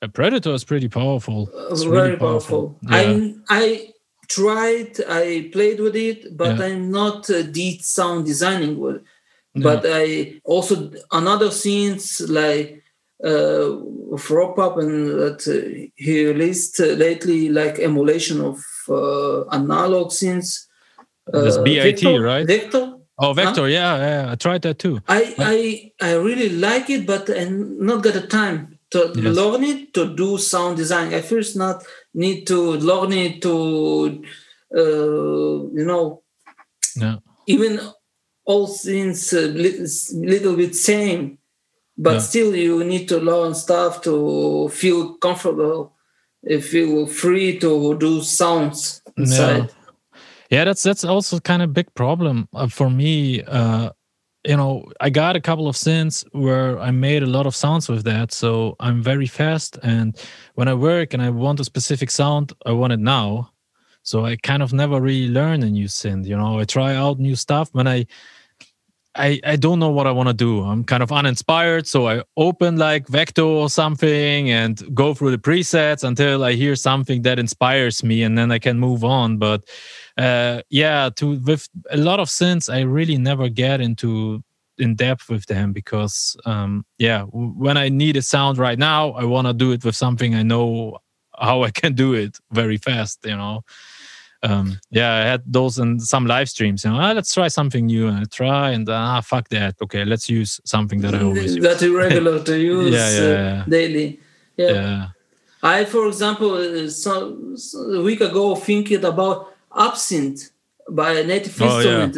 [0.00, 1.50] a Predator is pretty powerful.
[1.52, 2.96] uh, It's very really powerful, Yeah.
[3.00, 3.92] i i
[4.28, 6.66] tried i played with it but Yeah.
[6.66, 9.02] i'm not uh, deep sound designing with
[9.54, 10.74] but I also
[11.10, 12.87] another synths like uh,
[13.24, 20.66] of Rob Papen that uh, he released uh, lately like emulation of uh, analog synths.
[21.32, 22.46] This BIT, Vector, right?
[22.46, 22.94] Vector.
[23.18, 25.00] oh, Vector, yeah, yeah, I tried that too.
[25.08, 29.36] I, I I really like it, but I not got the time to Yes.
[29.36, 31.12] learn it to do sound design.
[31.12, 34.22] I first not need to learn it to
[34.74, 36.22] uh, you know
[36.96, 37.16] Yeah,
[37.46, 37.80] even
[38.44, 41.37] all things a little bit same
[41.98, 42.20] but Yeah.
[42.20, 45.92] still you need to learn stuff to feel comfortable
[46.60, 49.96] feel free to do sounds inside yeah,
[50.50, 53.42] yeah that's that's also kind of big problem uh, for me.
[53.42, 53.90] Uh,
[54.44, 57.88] you know, I got a couple of synths where I made a lot of sounds
[57.88, 59.78] with that, so I'm very fast.
[59.82, 60.16] And
[60.54, 63.50] when I work and I want a specific sound, I want it now.
[64.02, 66.24] So I kind of never really learn a new synth.
[66.24, 68.06] You know, I try out new stuff when I
[69.18, 70.62] I, I don't know what I want to do.
[70.62, 71.86] I'm kind of uninspired.
[71.86, 76.76] So I open like Vector or something and go through the presets until I hear
[76.76, 79.38] something that inspires me and then I can move on.
[79.38, 79.64] But
[80.16, 84.42] uh, yeah, to with a lot of synths, I really never get into
[84.78, 89.24] in depth with them because um, yeah, when I need a sound right now, I
[89.24, 90.98] want to do it with something I know
[91.36, 93.64] how I can do it very fast, you know
[94.44, 97.86] um yeah i had those in some live streams you know ah, let's try something
[97.86, 101.56] new and i try and ah fuck that okay let's use something that i always
[101.56, 103.64] use that irregular to use Yeah, yeah, uh, yeah.
[103.68, 104.20] daily
[104.56, 104.70] yeah.
[104.72, 105.06] yeah
[105.62, 110.50] i for example uh, so, so a week ago thinking about Absynth
[110.88, 112.08] by native Oh, yeah.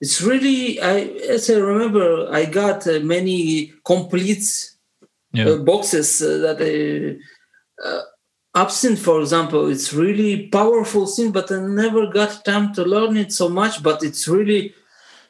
[0.00, 1.00] it's really i
[1.30, 4.44] as i remember i got uh, many complete
[5.32, 7.16] yeah uh, boxes uh, that I,
[7.88, 8.02] uh,
[8.54, 13.32] Absynth for example it's really powerful thing but i never got time to learn it
[13.32, 14.72] so much but it's really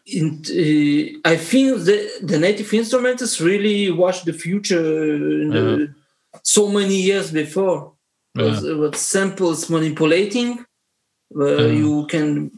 [0.06, 5.94] in, uh, i think the, the native instrumentalists really watch the future in the,
[6.42, 7.92] so many years before
[8.36, 8.44] Yeah.
[8.50, 10.50] With- with samples manipulating
[11.38, 11.78] where Yeah.
[11.82, 12.50] you can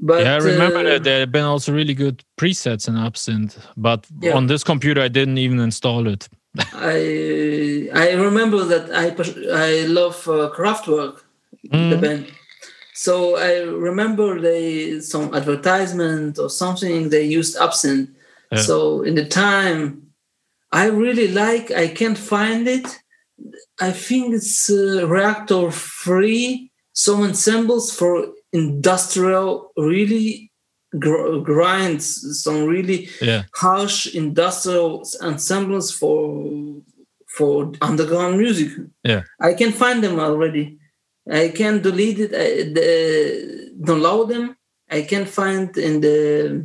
[0.00, 3.52] but yeah i remember uh, that there have been also really good presets in Absynth
[3.76, 4.36] but Yeah.
[4.36, 6.28] on this computer i didn't even install it
[6.74, 9.06] I I remember that I
[9.52, 11.22] I love uh, Kraftwerk,
[11.70, 12.26] the band,
[12.94, 18.08] So I remember they some advertisement or something they used Absynth.
[18.52, 18.60] Yeah.
[18.60, 20.12] So in the time,
[20.70, 21.72] I really like.
[21.72, 22.86] I can't find it.
[23.80, 26.70] I think it's uh, Reaktor free.
[26.92, 30.52] Some ensembles for industrial, really
[30.98, 32.06] gr- grinds.
[32.42, 33.42] Some really Yeah.
[33.54, 36.42] harsh industrial ensembles for
[37.36, 38.70] for underground music.
[39.02, 39.22] Yeah.
[39.40, 40.78] I can find them already.
[41.28, 44.56] I can delete it, uh, the, download them.
[44.88, 46.64] I can find in the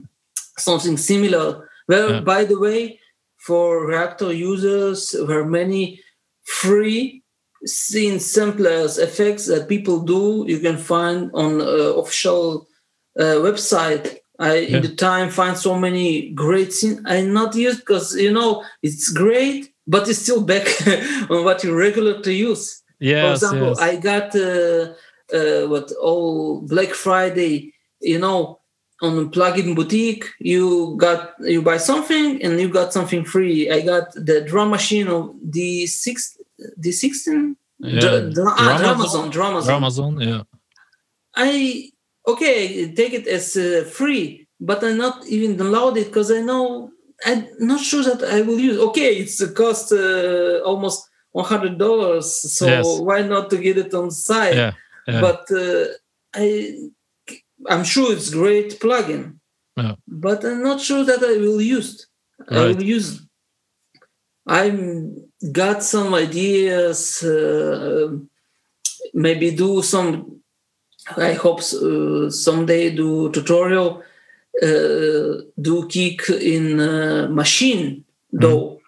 [0.59, 1.67] something similar.
[1.87, 2.19] Well, Yeah.
[2.21, 2.99] by the way,
[3.47, 6.01] for Reaktor users, there are many
[6.43, 7.23] free
[7.65, 10.45] scene samplers effects that people do.
[10.47, 11.65] You can find on uh,
[12.01, 12.67] official
[13.19, 14.18] uh, website.
[14.39, 14.77] I Yeah.
[14.77, 16.97] in the time find so many great scene.
[17.05, 20.65] I not use because you know it's great, but it's still back
[21.29, 22.81] on what you regular to use.
[23.27, 23.79] For example, yes.
[23.79, 24.93] I got uh,
[25.37, 27.73] uh, what all Black Friday,
[28.11, 28.59] you know,
[29.01, 33.69] on plugin boutique, you got you buy something and you got something free.
[33.69, 36.37] I got the drum machine of the six,
[36.77, 37.99] the sixteen, Yeah.
[38.01, 38.69] Dr- dr- ah,
[40.19, 40.43] yeah.
[41.35, 41.91] I
[42.31, 46.91] okay, take it as uh, free, but I'm not even download it because I know
[47.25, 48.77] I'm not sure that I will use.
[48.87, 50.99] Okay, it's cost uh, almost
[51.31, 52.27] one hundred dollars,
[52.57, 52.85] so Yes.
[53.07, 54.55] why not to get it on site?
[54.55, 54.73] Yeah.
[55.07, 55.21] yeah.
[55.21, 55.85] But uh,
[56.33, 56.45] I,
[57.71, 59.23] I'm sure it's great plugin,
[59.77, 59.95] Yeah.
[60.07, 62.07] but I'm not sure that I will use.
[62.49, 62.75] I Right.
[62.75, 63.09] will use.
[64.47, 65.15] I'm
[65.51, 67.21] got some ideas.
[67.23, 68.17] Uh,
[69.13, 70.38] maybe do some.
[71.17, 74.03] I hope uh, someday do tutorial.
[74.61, 78.79] Uh, do kick in uh, machine though.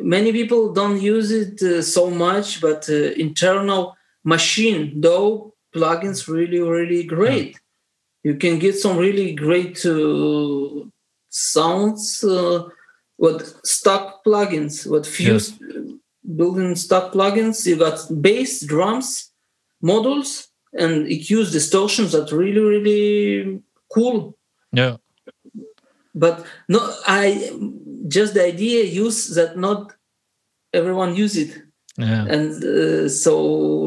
[0.00, 6.60] Many people don't use it uh, so much, but uh, internal machine though plugins really
[6.60, 7.58] really great.
[8.22, 10.84] You can get some really great uh,
[11.30, 12.22] sounds.
[12.24, 12.68] Uh,
[13.18, 15.52] with stock plugins, with few Yes.
[16.36, 19.30] building stock plugins, you got bass, drums,
[19.80, 20.48] models,
[20.78, 23.60] and EQs distortions that really really
[23.92, 24.36] cool
[24.72, 24.96] yeah.
[26.14, 27.50] but no i
[28.08, 29.92] just the idea use that not
[30.72, 31.52] everyone use it
[31.98, 32.24] Yeah.
[32.34, 33.32] and uh, so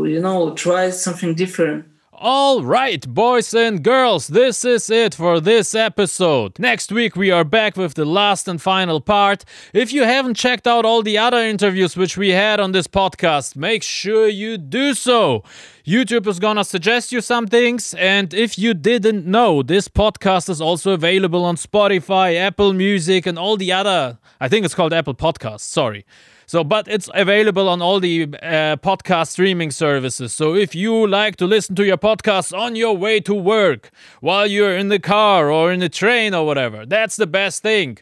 [0.05, 1.85] you know try something different
[2.27, 6.57] All right, boys and girls, this is it for this episode.
[6.57, 9.45] Next week, we are back with the last and final part.
[9.73, 13.55] If you haven't checked out all the other interviews which we had on this podcast,
[13.55, 15.43] make sure you do so.
[15.85, 20.59] YouTube is gonna suggest you some things, and if you didn't know, this podcast is
[20.59, 24.17] also available on Spotify, Apple Music, and all the other.
[24.41, 26.07] I think it's called Apple Podcasts, sorry.
[26.45, 30.33] So, but it's available on all the uh, podcast streaming services.
[30.33, 33.91] So, if you like to listen to your podcasts on your way to work,
[34.21, 37.97] while you're in the car or in the train or whatever, that's the best thing.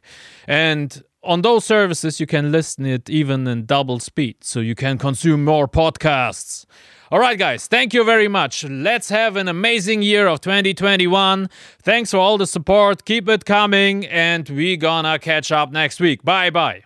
[0.47, 4.97] And on those services, you can listen it even in double speed, so you can
[4.97, 6.65] consume more podcasts.
[7.11, 8.63] All right, guys, thank you very much.
[8.63, 11.47] Let's have an amazing year of 2021.
[11.81, 13.05] Thanks for all the support.
[13.05, 16.23] Keep it coming, and we gonna catch up next week.
[16.23, 16.83] Bye bye.